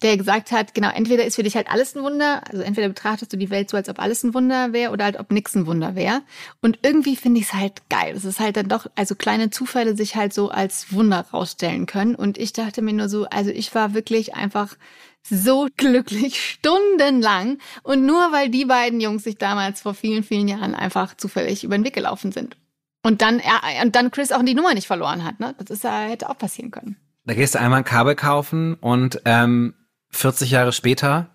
der 0.02 0.18
gesagt 0.18 0.52
hat, 0.52 0.74
genau, 0.74 0.90
entweder 0.90 1.24
ist 1.24 1.36
für 1.36 1.44
dich 1.44 1.56
halt 1.56 1.70
alles 1.70 1.96
ein 1.96 2.04
Wunder, 2.04 2.42
also 2.52 2.62
entweder 2.62 2.90
betrachtest 2.90 3.32
du 3.32 3.38
die 3.38 3.50
Welt 3.50 3.70
so, 3.70 3.78
als 3.78 3.88
ob 3.88 3.98
alles 3.98 4.24
ein 4.24 4.34
Wunder 4.34 4.74
wäre 4.74 4.92
oder 4.92 5.06
halt 5.06 5.18
ob 5.18 5.32
nix 5.32 5.56
ein 5.56 5.66
Wunder 5.66 5.96
wäre. 5.96 6.22
Und 6.62 6.80
irgendwie 6.84 7.16
finde 7.16 7.40
ich 7.40 7.48
es 7.48 7.54
halt 7.54 7.90
geil. 7.90 8.14
Es 8.14 8.26
ist 8.26 8.42
halt 8.42 8.58
dann 8.58 8.68
doch, 8.68 8.88
also 8.96 9.16
kleine 9.16 9.52
Zufälle 9.52 9.96
sich 9.96 10.18
halt 10.18 10.34
so 10.34 10.50
als 10.50 10.92
Wunder 10.92 11.26
rausstellen 11.32 11.86
können. 11.86 12.16
Und 12.16 12.38
ich 12.38 12.52
dachte 12.52 12.82
mir 12.82 12.94
nur 12.94 13.08
so, 13.08 13.24
also 13.30 13.52
ich 13.52 13.74
war 13.74 13.94
wirklich 13.94 14.36
einfach 14.36 14.76
so 15.24 15.68
glücklich, 15.78 16.42
stundenlang. 16.42 17.60
Und 17.84 18.06
nur 18.06 18.32
weil 18.32 18.50
die 18.50 18.66
beiden 18.66 19.00
Jungs 19.00 19.24
sich 19.24 19.38
damals 19.38 19.82
vor 19.82 19.94
vielen, 19.94 20.24
vielen 20.24 20.48
Jahren 20.48 20.76
einfach 20.76 21.16
zufällig 21.16 21.64
über 21.64 21.78
den 21.78 21.86
Weg 21.86 21.94
gelaufen 21.94 22.32
sind. 22.32 22.58
Und 23.04 23.22
dann, 23.22 23.40
er, 23.40 23.84
und 23.84 23.96
dann 23.96 24.12
Chris 24.12 24.32
auch 24.32 24.44
die 24.44 24.54
Nummer 24.54 24.74
nicht 24.74 24.88
verloren 24.88 25.26
hat, 25.26 25.40
ne? 25.40 25.56
Das 25.58 25.70
ist 25.70 25.84
hätte 25.84 26.30
auch 26.30 26.38
passieren 26.38 26.72
können. 26.72 26.96
Da 27.26 27.34
gehst 27.34 27.56
du 27.56 27.60
einmal 27.60 27.80
ein 27.80 27.86
Kabel 27.86 28.16
kaufen 28.16 28.76
und 28.76 29.22
ähm, 29.26 29.74
40 30.12 30.52
Jahre 30.52 30.72
später, 30.72 31.30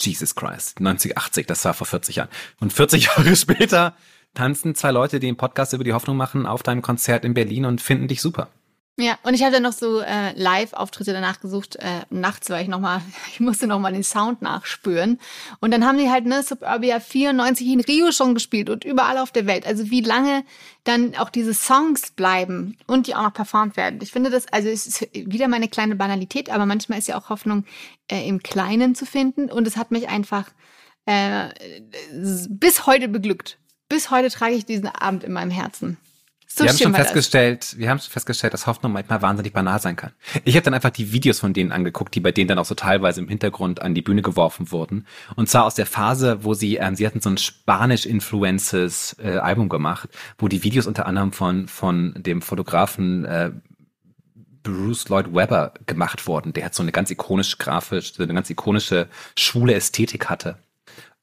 Jesus 0.00 0.34
Christ, 0.34 0.80
90, 0.80 1.16
80, 1.16 1.46
das 1.46 1.64
war 1.64 1.74
vor 1.74 1.86
40 1.86 2.16
Jahren. 2.16 2.28
Und 2.60 2.72
40 2.72 3.04
Jahre 3.16 3.36
später 3.36 3.94
tanzen 4.34 4.74
zwei 4.74 4.90
Leute, 4.90 5.20
die 5.20 5.28
einen 5.28 5.36
Podcast 5.36 5.72
über 5.72 5.84
die 5.84 5.92
Hoffnung 5.92 6.16
machen, 6.16 6.46
auf 6.46 6.62
deinem 6.62 6.82
Konzert 6.82 7.24
in 7.24 7.34
Berlin 7.34 7.66
und 7.66 7.80
finden 7.80 8.08
dich 8.08 8.20
super. 8.20 8.48
Ja, 8.96 9.18
und 9.24 9.34
ich 9.34 9.42
habe 9.42 9.50
dann 9.50 9.64
noch 9.64 9.72
so 9.72 10.00
äh, 10.00 10.38
Live-Auftritte 10.40 11.12
danach 11.12 11.40
gesucht. 11.40 11.74
Äh, 11.76 12.02
nachts 12.10 12.48
war 12.48 12.60
ich 12.60 12.68
nochmal, 12.68 13.02
ich 13.32 13.40
musste 13.40 13.66
nochmal 13.66 13.92
den 13.92 14.04
Sound 14.04 14.40
nachspüren. 14.40 15.18
Und 15.58 15.72
dann 15.72 15.84
haben 15.84 15.98
die 15.98 16.10
halt 16.10 16.26
ne 16.26 16.44
Suburbia 16.44 17.00
94 17.00 17.66
in 17.66 17.80
Rio 17.80 18.12
schon 18.12 18.34
gespielt 18.34 18.70
und 18.70 18.84
überall 18.84 19.18
auf 19.18 19.32
der 19.32 19.46
Welt. 19.46 19.66
Also 19.66 19.90
wie 19.90 20.00
lange 20.00 20.44
dann 20.84 21.16
auch 21.16 21.28
diese 21.30 21.54
Songs 21.54 22.12
bleiben 22.12 22.76
und 22.86 23.08
die 23.08 23.16
auch 23.16 23.22
noch 23.22 23.34
performt 23.34 23.76
werden. 23.76 23.98
Ich 24.00 24.12
finde 24.12 24.30
das, 24.30 24.46
also 24.52 24.68
es 24.68 24.86
ist 24.86 25.08
wieder 25.12 25.48
meine 25.48 25.68
kleine 25.68 25.96
Banalität, 25.96 26.48
aber 26.48 26.64
manchmal 26.64 27.00
ist 27.00 27.08
ja 27.08 27.18
auch 27.18 27.30
Hoffnung 27.30 27.64
äh, 28.06 28.28
im 28.28 28.44
Kleinen 28.44 28.94
zu 28.94 29.06
finden. 29.06 29.50
Und 29.50 29.66
es 29.66 29.76
hat 29.76 29.90
mich 29.90 30.08
einfach 30.08 30.52
äh, 31.06 31.48
bis 32.48 32.86
heute 32.86 33.08
beglückt. 33.08 33.58
Bis 33.88 34.12
heute 34.12 34.30
trage 34.30 34.54
ich 34.54 34.66
diesen 34.66 34.86
Abend 34.86 35.24
in 35.24 35.32
meinem 35.32 35.50
Herzen. 35.50 35.98
So 36.56 36.62
wir 36.62 36.70
haben 36.70 36.78
schon 36.78 36.94
festgestellt, 36.94 37.62
das. 37.62 37.78
wir 37.78 37.90
haben 37.90 37.98
schon 37.98 38.12
festgestellt, 38.12 38.54
dass 38.54 38.68
Hoffnung 38.68 38.92
manchmal 38.92 39.20
wahnsinnig 39.22 39.52
banal 39.52 39.80
sein 39.80 39.96
kann. 39.96 40.12
Ich 40.44 40.54
habe 40.54 40.62
dann 40.62 40.72
einfach 40.72 40.90
die 40.90 41.10
Videos 41.10 41.40
von 41.40 41.52
denen 41.52 41.72
angeguckt, 41.72 42.14
die 42.14 42.20
bei 42.20 42.30
denen 42.30 42.46
dann 42.46 42.60
auch 42.60 42.64
so 42.64 42.76
teilweise 42.76 43.20
im 43.20 43.28
Hintergrund 43.28 43.82
an 43.82 43.92
die 43.92 44.02
Bühne 44.02 44.22
geworfen 44.22 44.70
wurden. 44.70 45.04
Und 45.34 45.48
zwar 45.48 45.64
aus 45.64 45.74
der 45.74 45.86
Phase, 45.86 46.44
wo 46.44 46.54
sie, 46.54 46.76
ähm, 46.76 46.94
sie 46.94 47.08
hatten 47.08 47.20
so 47.20 47.28
ein 47.28 47.38
Spanisch-Influences 47.38 49.16
äh, 49.18 49.38
Album 49.38 49.68
gemacht, 49.68 50.08
wo 50.38 50.46
die 50.46 50.62
Videos 50.62 50.86
unter 50.86 51.06
anderem 51.06 51.32
von 51.32 51.66
von 51.66 52.14
dem 52.16 52.40
Fotografen 52.40 53.24
äh, 53.24 53.50
Bruce 54.62 55.08
Lloyd 55.08 55.34
Webber 55.34 55.74
gemacht 55.86 56.28
wurden. 56.28 56.52
Der 56.52 56.66
hat 56.66 56.74
so 56.76 56.84
eine 56.84 56.92
ganz 56.92 57.10
ikonische 57.10 57.56
grafisch, 57.56 58.12
eine 58.16 58.32
ganz 58.32 58.48
ikonische 58.48 59.08
schwule 59.36 59.74
Ästhetik 59.74 60.30
hatte. 60.30 60.58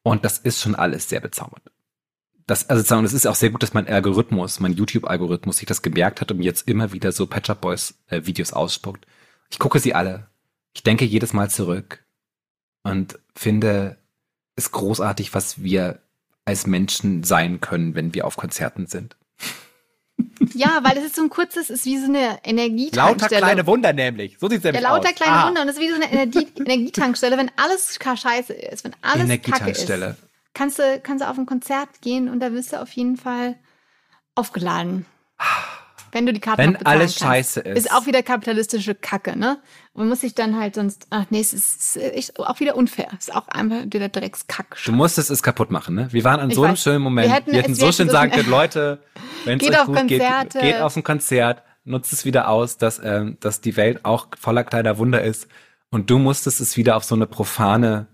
Und 0.03 0.25
das 0.25 0.39
ist 0.39 0.59
schon 0.59 0.75
alles 0.75 1.07
sehr 1.07 1.21
bezaubernd 1.21 1.71
das, 2.47 2.69
also 2.69 2.95
und 2.95 3.05
es 3.05 3.13
ist 3.13 3.27
auch 3.27 3.35
sehr 3.35 3.49
gut, 3.49 3.63
dass 3.63 3.73
mein 3.73 3.87
Algorithmus, 3.87 4.59
mein 4.59 4.73
YouTube-Algorithmus 4.73 5.57
sich 5.57 5.65
das 5.65 5.81
gemerkt 5.81 6.21
hat 6.21 6.31
und 6.31 6.37
mir 6.37 6.45
jetzt 6.45 6.67
immer 6.67 6.91
wieder 6.91 7.11
so 7.11 7.27
Patch 7.27 7.49
Up 7.49 7.61
Boys 7.61 7.95
äh, 8.07 8.25
Videos 8.25 8.53
ausspuckt. 8.53 9.05
Ich 9.49 9.59
gucke 9.59 9.79
sie 9.79 9.93
alle. 9.93 10.27
Ich 10.73 10.83
denke 10.83 11.05
jedes 11.05 11.33
Mal 11.33 11.49
zurück 11.49 12.05
und 12.83 13.19
finde 13.35 13.97
es 14.55 14.71
großartig, 14.71 15.33
was 15.33 15.61
wir 15.61 15.99
als 16.45 16.67
Menschen 16.67 17.23
sein 17.23 17.61
können, 17.61 17.95
wenn 17.95 18.13
wir 18.13 18.25
auf 18.25 18.37
Konzerten 18.37 18.87
sind. 18.87 19.15
Ja, 20.53 20.79
weil 20.83 20.97
es 20.97 21.05
ist 21.05 21.15
so 21.15 21.23
ein 21.23 21.29
kurzes, 21.29 21.69
ist 21.69 21.85
wie 21.85 21.97
so 21.97 22.05
eine 22.05 22.39
Energietankstelle. 22.43 23.41
Lauter 23.41 23.45
kleine 23.45 23.67
Wunder 23.67 23.93
nämlich. 23.93 24.37
So 24.39 24.49
sieht's 24.49 24.63
nämlich 24.63 24.81
ja, 24.81 24.89
lauter 24.89 25.09
aus. 25.09 25.15
kleine 25.15 25.33
ah. 25.33 25.47
Wunder 25.47 25.61
und 25.61 25.69
es 25.69 25.75
ist 25.75 25.81
wie 25.81 25.89
so 25.89 25.95
eine 25.95 26.11
Energie 26.11 26.47
Energietankstelle, 26.57 27.37
wenn 27.37 27.51
alles 27.57 27.97
scheiße 28.01 28.53
ist, 28.53 28.83
wenn 28.83 28.95
alles 29.01 29.41
Kacke 29.41 29.71
ist 29.71 29.89
kannst 30.53 30.79
du, 30.79 30.99
kannst 31.01 31.23
du 31.23 31.29
auf 31.29 31.37
ein 31.37 31.45
Konzert 31.45 32.01
gehen 32.01 32.29
und 32.29 32.39
da 32.39 32.51
wirst 32.53 32.73
du 32.73 32.81
auf 32.81 32.91
jeden 32.91 33.17
Fall 33.17 33.55
aufgeladen. 34.35 35.05
Wenn 36.11 36.25
du 36.25 36.33
die 36.33 36.39
Karte 36.39 36.61
Wenn 36.61 36.75
alles 36.85 37.15
scheiße 37.15 37.61
ist. 37.61 37.85
Ist 37.85 37.93
auch 37.93 38.05
wieder 38.05 38.21
kapitalistische 38.21 38.95
Kacke, 38.95 39.37
ne? 39.37 39.59
Man 39.93 40.09
muss 40.09 40.21
sich 40.21 40.35
dann 40.35 40.59
halt 40.59 40.75
sonst, 40.75 41.07
ach 41.09 41.25
nee, 41.29 41.39
es 41.39 41.53
ist, 41.53 41.95
ist 41.95 42.37
auch 42.39 42.59
wieder 42.59 42.75
unfair. 42.75 43.07
Es 43.17 43.29
ist 43.29 43.35
auch 43.35 43.47
einfach 43.47 43.85
wieder 43.85 44.09
Dreckskack. 44.09 44.77
Du 44.85 44.91
musstest 44.91 45.31
es 45.31 45.41
kaputt 45.41 45.71
machen, 45.71 45.95
ne? 45.95 46.07
Wir 46.11 46.23
waren 46.23 46.39
an 46.39 46.49
ich 46.49 46.55
so 46.55 46.63
einem 46.63 46.75
schönen 46.75 47.01
Moment. 47.01 47.29
Wir 47.29 47.35
hätten, 47.35 47.51
wir 47.51 47.59
hätten 47.59 47.75
so 47.75 47.91
schön 47.91 48.09
sagen 48.09 48.31
können, 48.31 48.49
Leute, 48.49 49.01
wenn 49.45 49.59
es 49.59 49.69
euch 49.69 49.85
gut 49.85 49.95
Konzerte. 49.95 50.59
geht, 50.59 50.73
geht 50.73 50.81
auf 50.81 50.95
ein 50.97 51.03
Konzert, 51.03 51.63
nutzt 51.85 52.11
es 52.11 52.25
wieder 52.25 52.49
aus, 52.49 52.77
dass, 52.77 52.99
ähm, 53.03 53.37
dass 53.39 53.61
die 53.61 53.77
Welt 53.77 54.03
auch 54.03 54.27
voller 54.37 54.63
kleiner 54.65 54.97
Wunder 54.97 55.21
ist. 55.21 55.47
Und 55.91 56.09
du 56.09 56.19
musstest 56.19 56.59
es 56.59 56.75
wieder 56.77 56.97
auf 56.97 57.03
so 57.03 57.15
eine 57.15 57.27
profane 57.27 58.07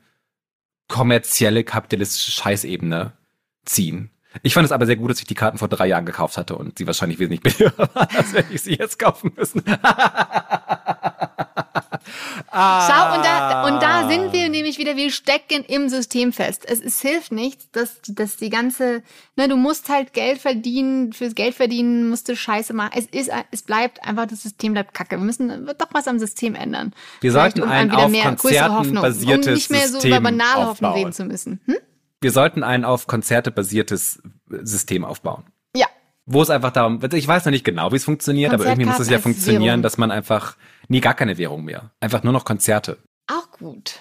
kommerzielle 0.87 1.63
kapitalistische 1.63 2.31
Scheißebene 2.31 3.13
ziehen. 3.65 4.11
Ich 4.43 4.53
fand 4.53 4.65
es 4.65 4.71
aber 4.71 4.85
sehr 4.85 4.97
gut, 4.97 5.09
dass 5.09 5.19
ich 5.19 5.25
die 5.25 5.35
Karten 5.35 5.57
vor 5.57 5.67
drei 5.67 5.87
Jahren 5.87 6.05
gekauft 6.05 6.37
hatte 6.37 6.55
und 6.55 6.77
sie 6.77 6.85
wahrscheinlich 6.87 7.19
wesentlich 7.19 7.41
billiger 7.41 7.77
waren, 7.95 8.15
als 8.15 8.33
wenn 8.33 8.45
ich 8.51 8.61
sie 8.61 8.75
jetzt 8.75 8.99
kaufen 8.99 9.31
müssen. 9.35 9.63
Ah. 12.49 12.87
Schau, 12.87 13.17
und 13.17 13.25
da, 13.25 13.67
und 13.67 13.81
da 13.81 14.07
sind 14.09 14.33
wir 14.33 14.49
nämlich 14.49 14.77
wieder, 14.77 14.95
wir 14.95 15.11
stecken 15.11 15.63
im 15.67 15.89
System 15.89 16.33
fest. 16.33 16.63
Es, 16.67 16.81
es 16.81 17.01
hilft 17.01 17.31
nichts, 17.31 17.69
dass, 17.71 17.99
dass 18.07 18.37
die 18.37 18.49
ganze, 18.49 19.03
ne, 19.35 19.47
du 19.47 19.57
musst 19.57 19.89
halt 19.89 20.13
Geld 20.13 20.39
verdienen, 20.39 21.13
fürs 21.13 21.35
Geld 21.35 21.55
verdienen 21.55 22.09
musst 22.09 22.29
du 22.29 22.35
Scheiße 22.35 22.73
machen. 22.73 22.91
Es 22.95 23.05
ist, 23.05 23.31
es 23.51 23.63
bleibt 23.63 24.03
einfach, 24.03 24.25
das 24.27 24.43
System 24.43 24.73
bleibt 24.73 24.93
kacke. 24.93 25.17
Wir 25.17 25.25
müssen 25.25 25.65
doch 25.65 25.89
was 25.91 26.07
am 26.07 26.19
System 26.19 26.55
ändern. 26.55 26.93
Wir 27.21 27.31
sollten 27.31 27.61
um 27.61 27.69
ein 27.69 27.91
auf 27.91 28.11
Konzerten 28.11 28.73
Hoffnung, 28.73 29.03
basiertes 29.03 29.47
um 29.47 29.53
nicht 29.53 29.69
mehr 29.69 29.87
so 29.87 30.05
über 30.07 30.21
banale 30.21 30.67
Hoffnung 30.67 30.93
reden 30.93 31.13
zu 31.13 31.25
müssen. 31.25 31.59
Hm? 31.65 31.75
Wir 32.21 32.31
sollten 32.31 32.63
ein 32.63 32.83
auf 32.83 33.07
Konzerte 33.07 33.51
basiertes 33.51 34.21
System 34.49 35.05
aufbauen. 35.05 35.43
Ja. 35.75 35.87
Wo 36.25 36.41
es 36.41 36.49
einfach 36.49 36.71
darum, 36.71 36.99
ich 37.13 37.27
weiß 37.27 37.45
noch 37.45 37.51
nicht 37.51 37.63
genau, 37.63 37.91
wie 37.91 37.97
es 37.97 38.03
funktioniert, 38.03 38.53
aber 38.53 38.65
irgendwie 38.65 38.85
muss 38.85 38.99
es 38.99 39.09
ja 39.09 39.19
funktionieren, 39.19 39.81
dass 39.81 39.97
man 39.97 40.11
einfach 40.11 40.57
nie 40.87 41.01
gar 41.01 41.13
keine 41.13 41.37
Währung 41.37 41.65
mehr. 41.65 41.91
Einfach 41.99 42.23
nur 42.23 42.33
noch 42.33 42.45
Konzerte. 42.45 42.97
Auch 43.27 43.51
gut. 43.51 43.99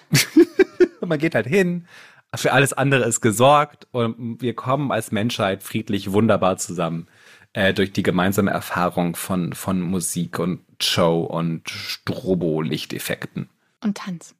man 1.00 1.18
geht 1.18 1.34
halt 1.34 1.46
hin, 1.46 1.86
für 2.34 2.52
alles 2.52 2.72
andere 2.72 3.04
ist 3.04 3.20
gesorgt 3.20 3.86
und 3.92 4.40
wir 4.40 4.54
kommen 4.54 4.92
als 4.92 5.12
Menschheit 5.12 5.62
friedlich 5.62 6.12
wunderbar 6.12 6.58
zusammen 6.58 7.06
äh, 7.52 7.72
durch 7.72 7.92
die 7.92 8.02
gemeinsame 8.02 8.50
Erfahrung 8.50 9.16
von, 9.16 9.52
von 9.52 9.80
Musik 9.80 10.38
und 10.38 10.60
Show 10.80 11.20
und 11.22 11.68
Strobo-Lichteffekten. 11.70 13.48
Und 13.82 13.96
Tanz. 13.96 14.34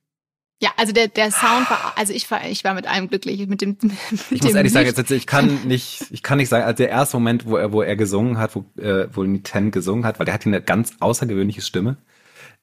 Ja, 0.60 0.70
also 0.78 0.92
der, 0.92 1.08
der 1.08 1.30
Sound 1.30 1.68
war, 1.68 1.92
also 1.96 2.14
ich 2.14 2.30
war, 2.30 2.46
ich 2.46 2.64
war 2.64 2.72
mit 2.72 2.86
allem 2.86 3.08
glücklich, 3.08 3.46
mit 3.46 3.60
dem. 3.60 3.76
Mit 3.80 3.92
ich 4.30 4.42
muss 4.42 4.54
ehrlich 4.54 4.72
sagen, 4.72 4.86
jetzt, 4.86 5.10
ich 5.10 5.26
kann 5.26 5.66
nicht, 5.66 6.06
ich 6.10 6.22
kann 6.22 6.38
nicht 6.38 6.48
sagen, 6.48 6.64
also 6.64 6.78
der 6.78 6.88
erste 6.88 7.18
Moment, 7.18 7.44
wo 7.44 7.56
er, 7.58 7.72
wo 7.72 7.82
er 7.82 7.94
gesungen 7.94 8.38
hat, 8.38 8.56
wo, 8.56 8.64
äh, 8.80 9.06
wo 9.12 9.22
Niten 9.22 9.70
gesungen 9.70 10.06
hat, 10.06 10.18
weil 10.18 10.24
der 10.24 10.34
hat 10.34 10.46
eine 10.46 10.62
ganz 10.62 10.94
außergewöhnliche 10.98 11.60
Stimme. 11.60 11.98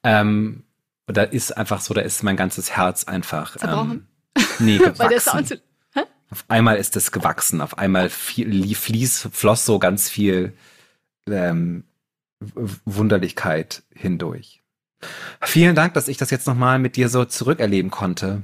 Ähm, 0.04 0.64
und 1.08 1.18
da 1.18 1.24
ist 1.24 1.56
einfach 1.58 1.82
so, 1.82 1.94
da 1.94 2.02
ist 2.02 2.24
mein 2.24 2.38
ganzes 2.38 2.72
Herz 2.72 3.06
einfach. 3.06 3.58
Zerbrochen? 3.58 4.08
Ähm, 4.36 4.44
nee, 4.60 4.78
gewachsen. 4.78 5.62
Auf 6.30 6.46
einmal 6.48 6.78
ist 6.78 6.96
es 6.96 7.12
gewachsen, 7.12 7.62
auf 7.62 7.78
einmal 7.78 8.10
viel, 8.10 8.76
fließ, 8.76 9.30
floss 9.32 9.66
so 9.66 9.78
ganz 9.78 10.10
viel 10.10 10.54
ähm, 11.28 11.84
Wunderlichkeit 12.86 13.84
hindurch. 13.94 14.64
Vielen 15.42 15.76
Dank, 15.76 15.94
dass 15.94 16.08
ich 16.08 16.18
das 16.18 16.32
jetzt 16.32 16.48
nochmal 16.48 16.80
mit 16.80 16.96
dir 16.96 17.10
so 17.10 17.26
zurückerleben 17.26 17.92
konnte. 17.92 18.42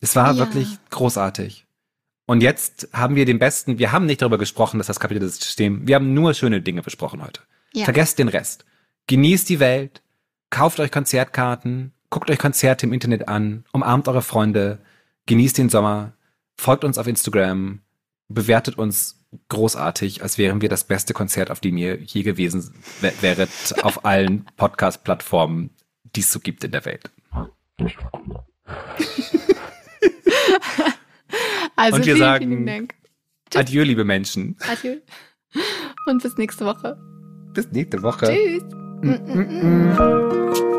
Es 0.00 0.16
war 0.16 0.32
ja. 0.32 0.38
wirklich 0.38 0.78
großartig. 0.90 1.66
Und 2.26 2.42
jetzt 2.42 2.88
haben 2.92 3.16
wir 3.16 3.26
den 3.26 3.38
besten, 3.38 3.78
wir 3.78 3.92
haben 3.92 4.06
nicht 4.06 4.22
darüber 4.22 4.38
gesprochen, 4.38 4.78
dass 4.78 4.86
das 4.86 5.00
Kapitel 5.00 5.20
des 5.20 5.36
Systems, 5.36 5.86
wir 5.86 5.96
haben 5.96 6.14
nur 6.14 6.32
schöne 6.34 6.62
Dinge 6.62 6.82
besprochen 6.82 7.22
heute. 7.22 7.42
Ja. 7.74 7.84
Vergesst 7.84 8.18
den 8.18 8.28
Rest. 8.28 8.64
Genießt 9.06 9.48
die 9.48 9.60
Welt, 9.60 10.02
kauft 10.50 10.80
euch 10.80 10.90
Konzertkarten, 10.90 11.92
guckt 12.10 12.30
euch 12.30 12.38
Konzerte 12.38 12.86
im 12.86 12.92
Internet 12.92 13.28
an, 13.28 13.64
umarmt 13.72 14.08
eure 14.08 14.22
Freunde, 14.22 14.78
genießt 15.26 15.58
den 15.58 15.68
Sommer, 15.68 16.12
folgt 16.56 16.84
uns 16.84 16.98
auf 16.98 17.06
Instagram, 17.06 17.80
bewertet 18.28 18.78
uns 18.78 19.24
großartig, 19.48 20.22
als 20.22 20.38
wären 20.38 20.60
wir 20.60 20.68
das 20.68 20.84
beste 20.84 21.14
Konzert, 21.14 21.50
auf 21.50 21.60
dem 21.60 21.76
ihr 21.76 22.00
je 22.00 22.22
gewesen 22.22 22.74
wäret, 23.00 23.50
auf 23.82 24.04
allen 24.04 24.46
Podcast-Plattformen 24.56 25.70
die 26.16 26.20
es 26.20 26.32
so 26.32 26.40
gibt 26.40 26.64
in 26.64 26.72
der 26.72 26.84
Welt. 26.84 27.10
also 31.76 31.96
Und 31.96 32.06
wir 32.06 32.14
vielen, 32.14 32.18
sagen 32.18 32.48
vielen 32.48 32.66
Dank. 32.66 32.94
Adieu, 33.54 33.82
liebe 33.82 34.04
Menschen. 34.04 34.56
Adieu. 34.68 34.96
Und 36.06 36.22
bis 36.22 36.36
nächste 36.36 36.64
Woche. 36.66 36.96
Bis 37.52 37.70
nächste 37.72 38.02
Woche. 38.02 38.26
Tschüss. 38.26 38.89
Mm 39.02 39.12
-mm 39.12 39.46
-mm. 39.62 40.69